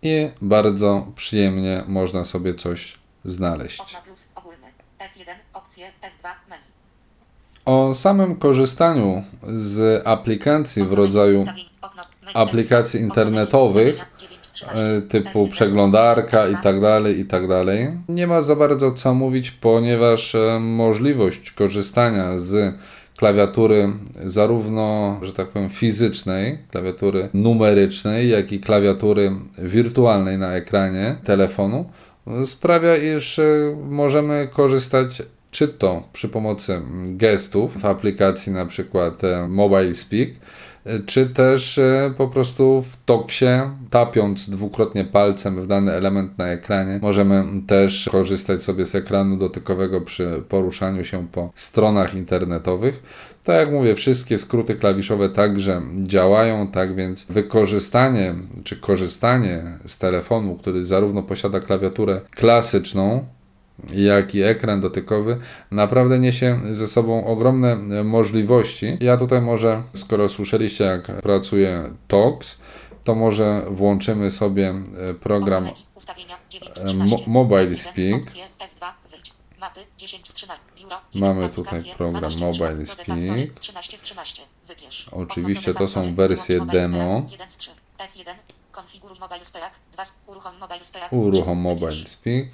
[0.02, 3.80] i bardzo przyjemnie można sobie coś znaleźć.
[3.80, 4.66] Okno plus ogólny.
[4.98, 6.62] F1, opcje, F2, menu.
[7.64, 9.24] O samym korzystaniu
[9.56, 11.40] z aplikacji w rodzaju
[11.80, 14.96] okno, menu, aplikacji internetowych, ustawienia, 9 z 13.
[14.96, 17.90] e, typu F1, przeglądarka i F2, tak dalej, i tak dalej.
[18.08, 22.74] Nie ma za bardzo co mówić, ponieważ e, możliwość korzystania z
[23.20, 23.92] klawiatury
[24.24, 31.90] zarówno, że tak powiem, fizycznej, klawiatury numerycznej, jak i klawiatury wirtualnej na ekranie telefonu
[32.44, 39.48] sprawia, iż e, możemy korzystać czy to przy pomocy gestów w aplikacji na przykład e,
[39.48, 40.28] Mobile Speak,
[41.06, 43.46] czy też e, po prostu w toksie,
[43.90, 50.00] tapiąc dwukrotnie palcem w dany element na ekranie, możemy też korzystać sobie z ekranu dotykowego
[50.00, 53.02] przy poruszaniu się po stronach internetowych.
[53.44, 60.56] Tak jak mówię, wszystkie skróty klawiszowe także działają, tak więc wykorzystanie czy korzystanie z telefonu,
[60.56, 63.24] który zarówno posiada klawiaturę klasyczną,
[63.92, 65.38] jak i ekran dotykowy,
[65.70, 68.98] naprawdę niesie ze sobą ogromne możliwości.
[69.00, 72.58] Ja tutaj może, skoro słyszeliście jak pracuje TOX,
[73.04, 74.74] to może włączymy sobie
[75.10, 77.16] e, program Okno menu, ustawienia, 9 z 13.
[77.26, 78.22] mo- Mobile F1, Speak.
[78.22, 79.32] opcje, F2, wyjdź.
[79.60, 80.64] Mapy, 10 z 13.
[80.76, 83.26] Biuro, Mamy tutaj program 12 z 13.
[83.26, 83.60] Mobile Speak.
[83.60, 84.42] 13 z 13.
[84.68, 85.08] Wybierz.
[85.12, 87.18] Oczywiście to są wersje demo.
[87.18, 87.70] Speak, 1 z 3.
[87.98, 88.30] F1.
[88.72, 89.70] Konfiguruj Mobile Speak.
[89.92, 91.12] 2 z uruchom Mobile Speak.
[91.12, 91.80] Uruchom Wybierz.
[91.82, 92.46] Mobile Speak.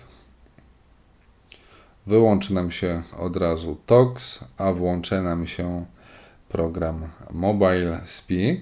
[2.06, 5.86] Wyłączy nam się od razu TOX, a włączy nam się
[6.48, 8.58] program Mobile Speak.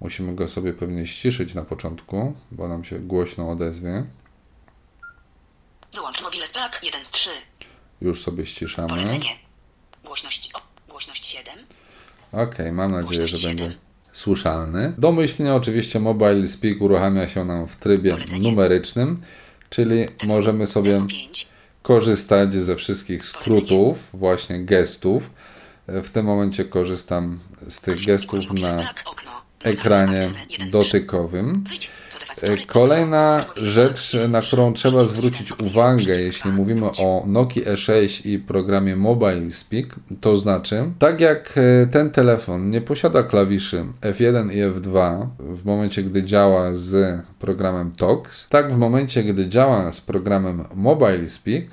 [0.00, 4.04] Musimy go sobie pewnie ściszyć na początku, bo nam się głośno odezwie.
[5.94, 7.30] Wyłącz mobile speak 1 z 3.
[8.00, 8.88] Już sobie ściszamy.
[8.88, 9.30] Polecenie.
[10.04, 11.54] Głośność o, głośność 7.
[12.32, 13.76] Ok, mam nadzieję, że będzie
[14.12, 14.94] słyszalny.
[14.98, 18.50] Domyślnie oczywiście Mobile Speak uruchamia się nam w trybie Polecenie.
[18.50, 19.22] numerycznym,
[19.70, 21.53] czyli możemy sobie Tempo 5.
[21.84, 25.30] korzystać ze wszystkich skrótów, właśnie gestów.
[25.86, 28.90] W tym momencie korzystam z tych gestów na.
[29.64, 30.28] Ekranie
[30.72, 31.64] dotykowym.
[32.42, 38.96] E, Kolejna rzecz, na którą trzeba zwrócić uwagę, jeśli mówimy o Nokia E6 i programie
[38.96, 39.86] Mobile Speak,
[40.20, 46.02] to znaczy, tak jak e, ten telefon nie posiada klawiszy F1 i F2 w momencie,
[46.02, 51.64] gdy działa z programem TOX, tak w momencie, gdy działa z programem Mobile Speak,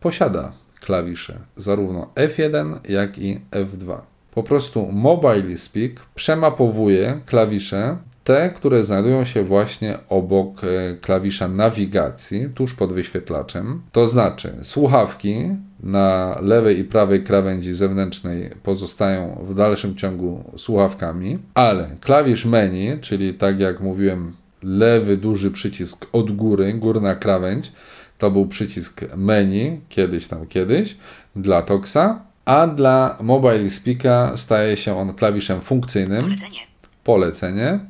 [0.00, 4.11] posiada klawisze zarówno F1, jak i F2.
[4.34, 12.48] Po prostu Mobile Speak przemapowuje klawisze, te, które znajdują się właśnie obok e, klawisza nawigacji,
[12.54, 13.82] tuż pod wyświetlaczem.
[13.92, 15.36] To znaczy, słuchawki
[15.82, 23.34] na lewej i prawej krawędzi zewnętrznej pozostają w dalszym ciągu słuchawkami, ale klawisz menu, czyli
[23.34, 27.72] tak jak mówiłem, lewy duży przycisk od góry, górna krawędź,
[28.18, 30.96] to był przycisk menu, kiedyś tam kiedyś,
[31.36, 36.60] dla Toxa, a dla Mobile Speaka staje się on klawiszem funkcyjnym, Polecenie.
[37.04, 37.80] polecenie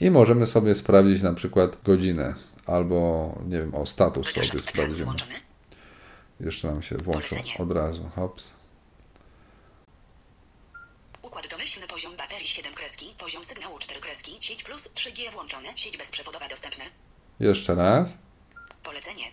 [0.00, 2.34] i możemy sobie sprawdzić na przykład godzinę
[2.66, 5.40] albo nie wiem, o status sobie Wygaszak ekran sprawdzimy.
[6.40, 8.50] Jeszcze nam się włączył od razu, hops.
[11.22, 15.96] Układ domyślny poziom baterii 7 kreski, poziom sygnału 4 kreski, sieć plus 3G włączone, sieć
[15.96, 16.84] bezprzewodowa dostępne.
[17.40, 18.14] Jeszcze raz.
[18.82, 19.24] Polecenie.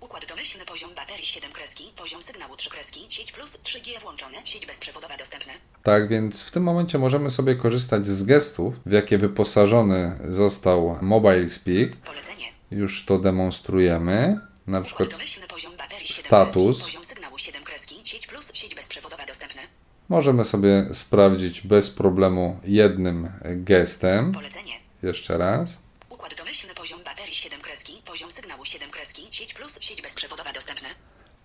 [0.00, 1.52] Układ domyślny poziom baterii 7
[1.82, 5.52] kreski, poziom sygnału 3 kreski, sieć plus 3G włączone, sieć bezprzewodowa dostępne.
[5.82, 11.48] Tak więc w tym momencie możemy sobie korzystać z gestów, w jakie wyposażony został Mobile
[11.50, 11.96] Speak.
[11.96, 12.46] Polecenie.
[12.70, 14.40] Już to demonstrujemy.
[14.66, 16.52] Na przykład domyślny poziom baterii 7 status.
[16.54, 19.62] kreski, poziom sygnału 7 kreski, sieć plus, sieć bezprzewodowa dostępne.
[20.08, 24.32] możemy sobie sprawdzić bez problemu jednym gestem.
[24.32, 24.72] Polecenie.
[25.02, 25.78] Jeszcze raz.
[26.10, 30.88] Układ domyślny poziom baterii 7 kreski, poziom sygnału 7 kreski, sieć plus, sieć bezprzewodowa dostępne.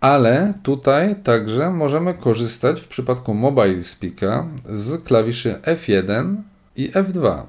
[0.08, 6.36] Ale tutaj także możemy korzystać w przypadku Mobile Speaka z klawiszy F1
[6.76, 7.42] i F2.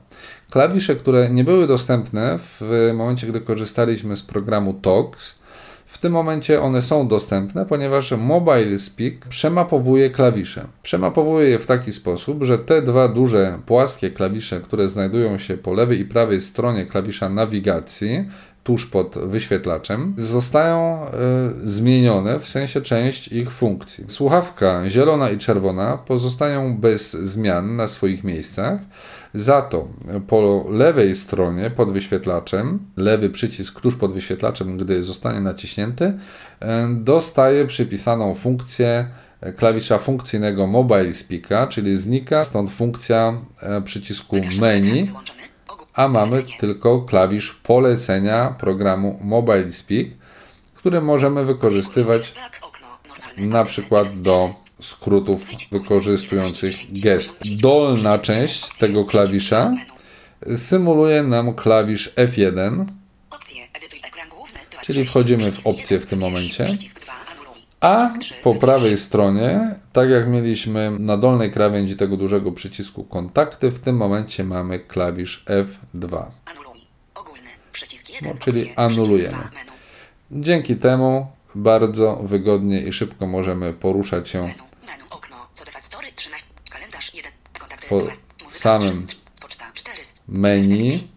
[0.50, 5.38] Klawisze, które nie były dostępne w momencie, gdy korzystaliśmy z programu TOX,
[5.86, 10.66] w tym momencie one są dostępne, ponieważ Mobile Speak przemapowuje klawisze.
[10.82, 15.72] Przemapowuje je w taki sposób, że te dwa duże płaskie klawisze, które znajdują się po
[15.72, 18.28] lewej i prawej stronie klawisza nawigacji,
[18.68, 24.04] tuż pod wyświetlaczem, zostają y, zmienione w sensie część ich funkcji.
[24.08, 28.80] Słuchawka zielona i czerwona pozostają bez zmian na swoich miejscach.
[29.34, 29.88] Za to
[30.26, 37.66] po lewej stronie pod wyświetlaczem, lewy przycisk tuż pod wyświetlaczem, gdy zostanie naciśnięty, y, dostaje
[37.66, 39.08] przypisaną funkcję
[39.56, 43.40] klawisza funkcyjnego Mobile Speaka, czyli znika stąd funkcja
[43.84, 45.08] przycisku menu
[45.98, 50.06] a mamy tylko klawisz polecenia programu Mobile Speak,
[50.74, 52.34] który możemy wykorzystywać
[53.36, 55.40] na przykład do skrótów
[55.72, 57.56] wykorzystujących gest.
[57.60, 59.74] Dolna część tego klawisza
[60.56, 62.84] symuluje nam klawisz F1,
[64.80, 66.66] czyli wchodzimy w opcję w tym momencie.
[67.80, 73.80] A po prawej stronie, tak jak mieliśmy na dolnej krawędzi tego dużego przycisku kontakty, w
[73.80, 76.24] tym momencie mamy klawisz F2.
[78.22, 79.38] No, czyli anulujemy.
[80.30, 84.48] Dzięki temu bardzo wygodnie i szybko możemy poruszać się
[87.88, 88.00] po
[88.48, 89.06] samym
[90.28, 91.08] menu.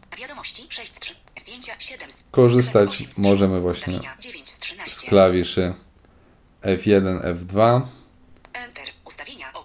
[2.32, 4.00] Korzystać możemy właśnie
[4.88, 5.74] z klawiszy
[6.64, 7.82] F1, F2.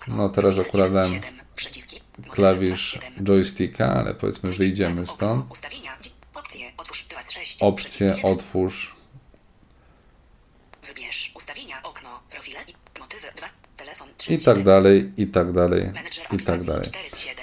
[0.08, 1.20] No teraz akurat dam
[2.30, 5.46] klawisz joysticka, ale powiedzmy wyjdziemy stąd.
[7.60, 8.96] Opcję otwórz.
[10.86, 15.90] Wybierz ustawienia, okno, profile i motywy, dwa, telefon, I tak dalej, i tak dalej,
[16.32, 16.88] i tak dalej.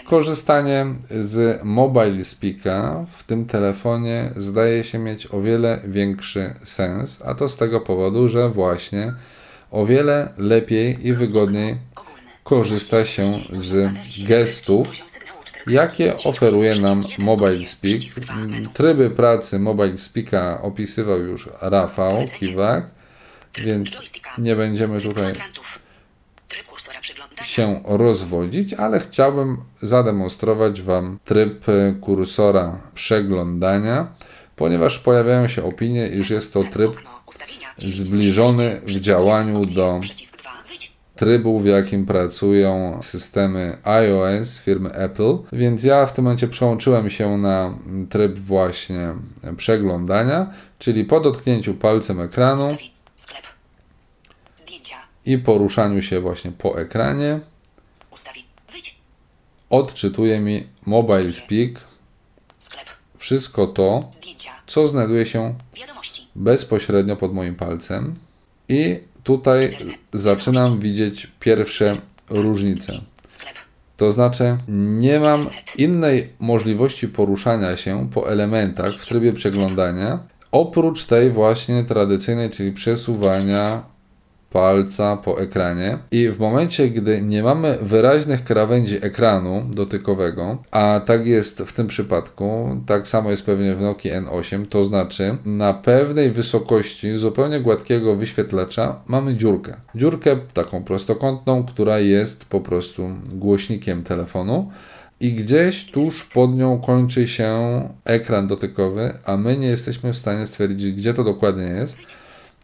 [0.05, 7.35] Korzystanie z Mobile Speaka w tym telefonie zdaje się mieć o wiele większy sens, a
[7.35, 9.13] to z tego powodu, że właśnie
[9.73, 11.77] o wiele lepiej i wygodniej
[12.43, 13.93] korzysta się z
[14.27, 14.87] gestów,
[15.67, 18.01] jakie oferuje nam Mobile Speak.
[18.73, 22.85] Tryby pracy Mobile Speaka opisywał już Rafał Kiwak,
[23.57, 23.89] więc
[24.37, 25.33] nie będziemy tutaj
[27.43, 31.65] się rozwodzić, ale chciałbym zademonstrować Wam tryb
[32.01, 34.07] kursora przeglądania,
[34.55, 36.91] ponieważ pojawiają się opinie, iż jest to tryb
[37.77, 39.99] zbliżony w działaniu do
[41.15, 47.37] trybu, w jakim pracują systemy iOS firmy Apple, więc ja w tym momencie przełączyłem się
[47.37, 47.77] na
[48.09, 49.13] tryb właśnie
[49.57, 52.77] przeglądania, czyli po dotknięciu palcem ekranu
[55.25, 57.39] i poruszaniu się właśnie po ekranie.
[59.69, 61.87] Odczytuje mi Mobile Speak.
[63.17, 64.09] Wszystko to,
[64.67, 65.55] co znajduje się
[66.35, 68.15] bezpośrednio pod moim palcem
[68.69, 69.77] i tutaj
[70.13, 71.97] zaczynam widzieć pierwsze
[72.29, 72.93] różnice.
[73.97, 74.57] To znaczy,
[74.99, 80.19] nie mam innej możliwości poruszania się po elementach w trybie przeglądania,
[80.51, 83.92] oprócz tej właśnie tradycyjnej, czyli przesuwania
[84.53, 91.27] palca po ekranie i w momencie, gdy nie mamy wyraźnych krawędzi ekranu dotykowego, a tak
[91.27, 96.31] jest w tym przypadku, tak samo jest pewnie w Nokia N8, to znaczy na pewnej
[96.31, 99.75] wysokości zupełnie gładkiego wyświetlacza mamy dziurkę.
[99.95, 104.71] Dziurkę taką prostokątną, która jest po prostu głośnikiem telefonu
[105.19, 110.45] i gdzieś tuż pod nią kończy się ekran dotykowy, a my nie jesteśmy w stanie
[110.45, 111.97] stwierdzić, gdzie to dokładnie jest.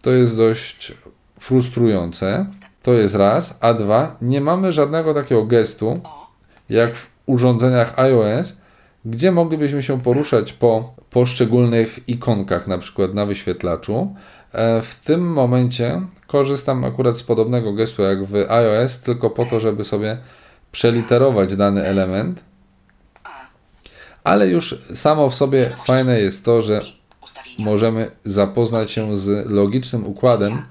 [0.02, 0.94] To jest dość
[1.40, 2.46] frustrujące.
[2.84, 3.58] To jest raz.
[3.62, 6.00] A dwa, nie mamy żadnego takiego gestu,
[6.70, 8.54] jak w urządzeniach iOS,
[9.06, 14.16] gdzie moglibyśmy się poruszać po poszczególnych ikonkach, na przykład na wyświetlaczu.
[14.52, 19.60] E, w tym momencie korzystam akurat z podobnego gestu jak w iOS, tylko po to,
[19.60, 20.18] żeby sobie
[20.72, 22.40] przeliterować dany element.
[24.24, 26.82] Ale już samo w sobie fajne jest to, że
[27.60, 30.62] możemy zapoznać się z logicznym układem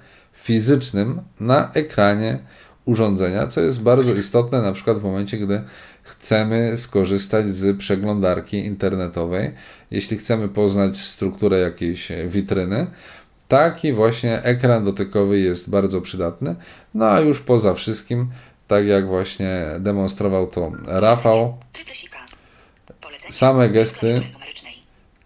[0.49, 2.39] fizycznym na ekranie
[2.85, 5.63] urządzenia, co jest bardzo istotne na przykład w momencie, gdy
[6.03, 9.55] chcemy skorzystać z przeglądarki internetowej,
[9.91, 12.87] jeśli chcemy poznać strukturę jakiejś witryny.
[13.49, 16.55] Taki właśnie ekran dotykowy jest bardzo przydatny.
[16.95, 18.31] No a już poza wszystkim,
[18.69, 21.59] tak jak właśnie demonstrował to Rafał,
[23.31, 24.23] same gesty,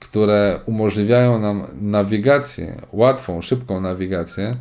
[0.00, 4.56] które umożliwiają nam nawigację, łatwą, szybką nawigację.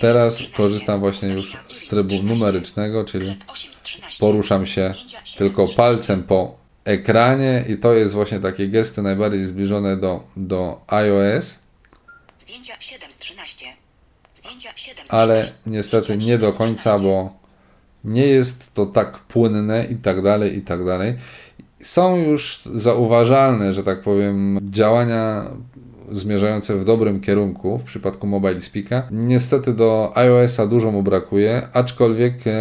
[0.00, 0.56] Teraz 9 z 13.
[0.56, 2.34] korzystam właśnie już z 9 trybu 13.
[2.34, 4.20] numerycznego, czyli Sklep 8 z 13.
[4.20, 5.76] poruszam się Zdjęcia 7 z tylko 13.
[5.76, 11.58] palcem po ekranie i to jest właśnie takie gesty najbardziej zbliżone do, do iOS,
[12.38, 13.66] Zdjęcia 7 z 13.
[14.34, 15.70] Zdjęcia 7 z ale 13.
[15.70, 17.08] niestety nie do 7 z końca, 13.
[17.08, 17.44] bo
[18.04, 21.18] nie jest to tak płynne i tak dalej, i tak dalej.
[21.82, 25.50] Są już zauważalne, że tak powiem, działania
[26.12, 29.08] zmierzające w dobrym kierunku w przypadku Mobile Speaka.
[29.10, 32.52] Niestety do iOS-a dużo mu brakuje, aczkolwiek e,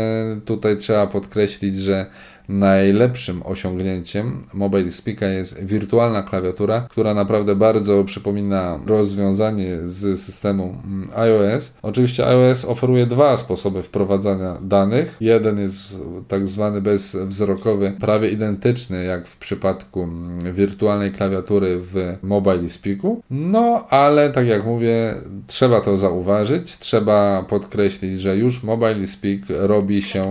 [0.45, 2.05] tutaj trzeba podkreślić, że
[2.49, 11.09] najlepszym osiągnięciem Mobile Speaka jest wirtualna klawiatura, która naprawdę bardzo przypomina rozwiązanie z systemu mm,
[11.15, 11.77] iOS.
[11.81, 15.17] Oczywiście iOS oferuje dwa sposoby wprowadzania danych.
[15.19, 22.69] Jeden jest tak zwany bezwzrokowy, prawie identyczny jak w przypadku mm, wirtualnej klawiatury w Mobile
[22.69, 23.21] Speaku.
[23.29, 25.15] No, ale tak jak mówię,
[25.47, 30.29] trzeba to zauważyć, trzeba podkreślić, że już Mobile Speak robi się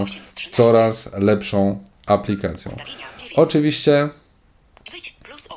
[0.52, 2.70] coraz lepszą aplikacją.
[2.70, 3.32] Ustawienia 9.
[3.36, 4.08] Oczywiście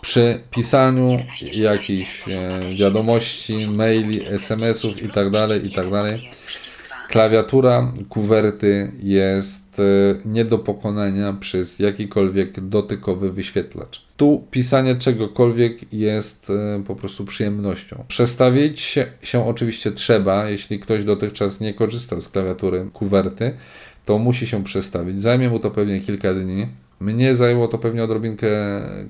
[0.02, 1.64] przy pisaniu 11 z 13.
[1.64, 3.60] jakichś e, wiadomości, 7.
[3.60, 6.14] Poziom maili, SMS-ów i plus dalej, i przycisk jeden, dalej.
[6.16, 6.30] opcje.
[6.48, 7.08] Przycisk dwa.
[7.08, 9.84] Klawiatura kuwerty jest e,
[10.26, 14.06] nie do pokonania przez jakikolwiek dotykowy wyświetlacz.
[14.18, 18.06] Tu pisanie czegokolwiek jest e, po prostu przyjemnością.
[18.08, 23.54] Przestawić się, się oczywiście trzeba, jeśli ktoś dotychczas nie korzystał z klawiatury kuwerty,
[24.06, 25.22] to musi się przestawić.
[25.22, 26.68] Zajmie mu to pewnie kilka dni.
[27.00, 28.48] Mnie zajęło to pewnie odrobinkę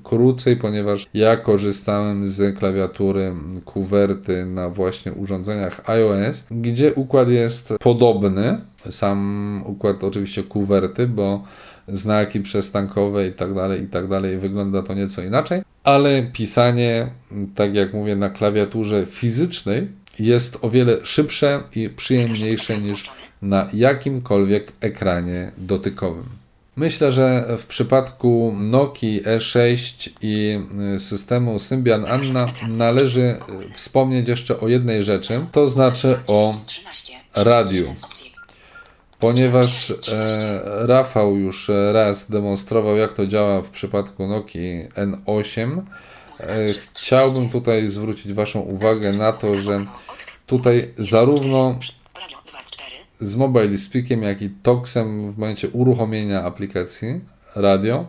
[0.04, 3.32] krócej, ponieważ ja korzystałem z klawiatury
[3.64, 8.58] kuwerty na właśnie urządzeniach iOS, gdzie układ jest podobny.
[8.90, 11.44] Sam układ oczywiście kuwerty, bo
[11.88, 17.10] znaki przestankowe i tak dalej, i tak dalej, wygląda to nieco inaczej, ale pisanie,
[17.54, 19.88] tak jak mówię, na klawiaturze fizycznej
[20.18, 23.10] jest o wiele szybsze i przyjemniejsze niż
[23.42, 26.24] na jakimkolwiek ekranie dotykowym.
[26.76, 30.60] Myślę, że w przypadku Nokii E6 i
[30.94, 33.38] y, systemu Symbian Anna należy
[33.70, 37.12] y, wspomnieć jeszcze o jednej rzeczy, to znaczy o 13.
[37.34, 37.94] radiu.
[39.18, 39.96] Ponieważ e,
[40.86, 45.82] Rafał już raz demonstrował, jak to działa w przypadku Nokii N8,
[46.40, 49.84] e, chciałbym tutaj zwrócić Waszą uwagę na to, że
[50.46, 52.05] tutaj zarówno Radio 2
[53.16, 53.30] z 4.
[53.30, 57.20] z Mobile Speakiem, jak i Toxem w momencie uruchomienia aplikacji
[57.56, 58.06] radio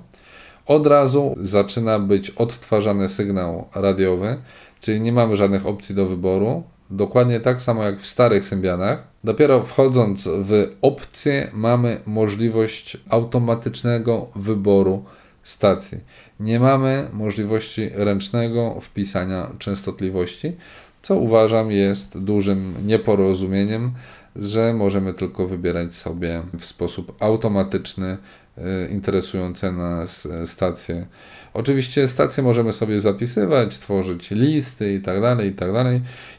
[0.65, 4.37] od razu zaczyna być odtwarzany sygnał radiowy,
[4.81, 6.63] czyli nie mamy żadnych opcji do wyboru.
[6.89, 9.07] Dokładnie tak samo jak w starych Symbianach.
[9.23, 15.05] Dopiero wchodząc w opcje mamy możliwość automatycznego wyboru
[15.43, 15.97] stacji.
[16.39, 20.55] Nie mamy możliwości ręcznego wpisania częstotliwości,
[21.01, 23.91] co uważam jest dużym nieporozumieniem,
[24.39, 28.17] że możemy tylko wybierać sobie w sposób automatyczny
[28.57, 28.61] y,
[28.91, 31.07] interesujące nas y, stacje.
[31.53, 35.69] Oczywiście stacje możemy sobie zapisywać, tworzyć listy i tak dalej, i tak.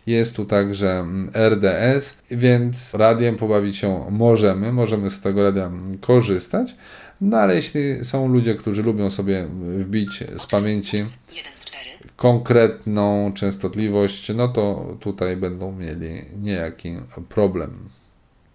[0.06, 5.98] Jest tu także mm, RDS, więc radiem pobawić się możemy, możemy z tego radia mm,
[5.98, 6.76] korzystać.
[7.20, 11.06] No ale jeśli są ludzie, którzy lubią sobie wbić z pamięci 1
[11.54, 11.67] z 4.
[12.16, 16.96] konkretną częstotliwość, no to tutaj będą mieli niejaki
[17.28, 17.88] problem.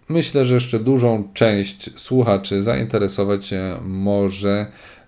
[0.08, 4.66] Myślę, że jeszcze dużą część słuchaczy zainteresować się może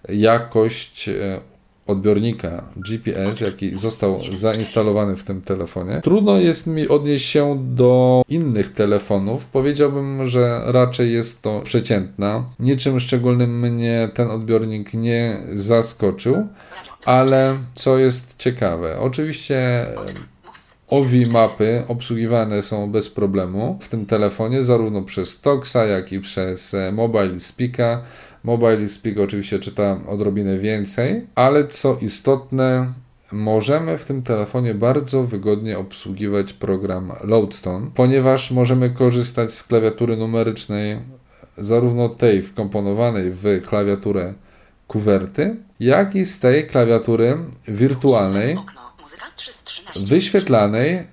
[0.09, 1.41] jakość e,
[1.87, 6.01] odbiornika GPS, jaki został zainstalowany w tym telefonie.
[6.05, 9.45] Trudno jest mi odnieść się do innych telefonów.
[9.45, 12.45] Powiedziałbym, że raczej jest to przeciętna.
[12.59, 19.97] Niczym szczególnym mnie ten odbiornik nie zaskoczył, Radio 2 ale co jest ciekawe, oczywiście e.
[20.89, 26.75] OVI mapy obsługiwane są bez problemu w tym telefonie, zarówno przez Toxa, jak i przez
[26.75, 28.03] e, Mobile Speaka.
[28.45, 32.93] Mobile Speak oczywiście czyta odrobinę więcej, ale co istotne,
[33.33, 40.99] możemy w tym telefonie bardzo wygodnie obsługiwać program Loadstone, ponieważ możemy korzystać z klawiatury numerycznej,
[41.59, 44.35] zarówno tej wkomponowanej w klawiaturę
[44.87, 48.93] kuwerty, jak i z tej klawiatury wirtualnej, Okno.
[49.03, 50.15] Muzyka 3 z 13.
[50.15, 51.07] wyświetlanej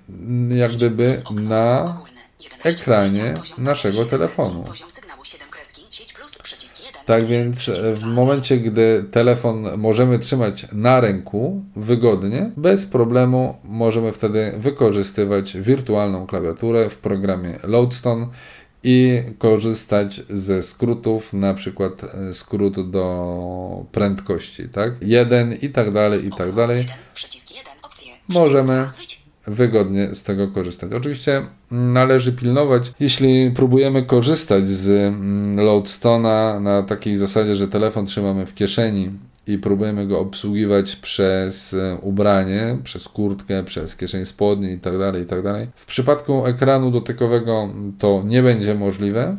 [0.48, 2.14] jak gdyby na Ogólny.
[2.40, 4.50] 11 ekranie naszego telefonu.
[4.50, 5.82] kreski, Poziom sygnału 7 kreski.
[5.90, 7.02] Sieć plus przycisk 1.
[7.06, 14.12] Tak więc e, w momencie, gdy telefon możemy trzymać na ręku wygodnie, bez problemu możemy
[14.12, 18.26] wtedy wykorzystywać wirtualną klawiaturę w programie Loadstone
[18.84, 24.92] i korzystać ze skrótów, na przykład e, skrót do prędkości, tak?
[25.02, 26.78] Jeden i tak dalej, i tak dalej.
[26.78, 26.88] 1.
[27.56, 28.14] 1.
[28.28, 28.88] Możemy
[29.46, 30.92] wygodnie z tego korzystać.
[30.92, 38.46] Oczywiście należy pilnować, jeśli próbujemy korzystać z mm, Loadstona na takiej zasadzie, że telefon trzymamy
[38.46, 39.10] w kieszeni
[39.46, 45.52] i próbujemy go obsługiwać przez e, ubranie, przez kurtkę, przez kieszeń spodni itd., tak itd.
[45.52, 47.68] Tak w przypadku ekranu dotykowego
[47.98, 49.36] to nie będzie możliwe,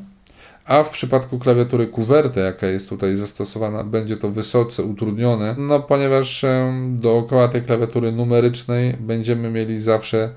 [0.66, 6.46] a w przypadku klawiatury kuwerty, jaka jest tutaj zastosowana, będzie to wysoce utrudnione, no ponieważ
[6.90, 10.30] dookoła tej klawiatury numerycznej będziemy mieli zawsze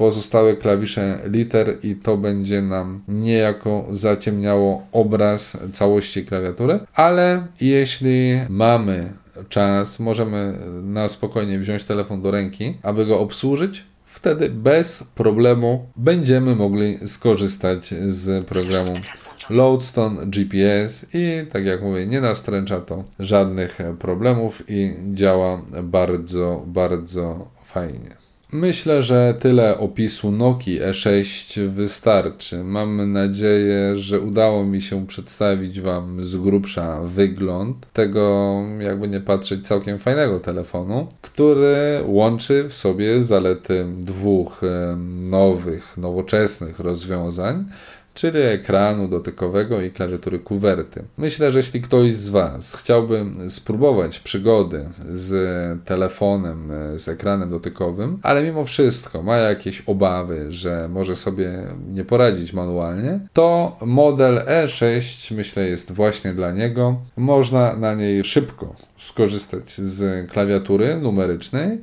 [0.00, 9.12] pozostałe klawisze liter i to będzie nam niejako zaciemniało obraz całości klawiatury, ale jeśli mamy
[9.48, 16.56] czas, możemy na spokojnie wziąć telefon do ręki, aby go obsłużyć, wtedy bez problemu będziemy
[16.56, 18.94] mogli skorzystać z programu
[19.50, 27.48] Loadstone GPS i tak jak mówię, nie nastręcza to żadnych problemów i działa bardzo, bardzo
[27.64, 28.19] fajnie.
[28.52, 32.64] Myślę, że tyle opisu Noki E6 wystarczy.
[32.64, 39.66] Mam nadzieję, że udało mi się przedstawić Wam z grubsza wygląd tego, jakby nie patrzeć,
[39.66, 44.60] całkiem fajnego telefonu, który łączy w sobie zalety dwóch
[45.30, 47.64] nowych, nowoczesnych rozwiązań
[48.20, 51.04] czyli ekranu dotykowego i klawiatury kuwerty.
[51.18, 55.32] Myślę, że jeśli ktoś z Was chciałby spróbować przygody z
[55.84, 62.52] telefonem, z ekranem dotykowym, ale mimo wszystko ma jakieś obawy, że może sobie nie poradzić
[62.52, 67.00] manualnie, to model E6 myślę jest właśnie dla niego.
[67.16, 71.78] Można na niej szybko skorzystać z klawiatury numerycznej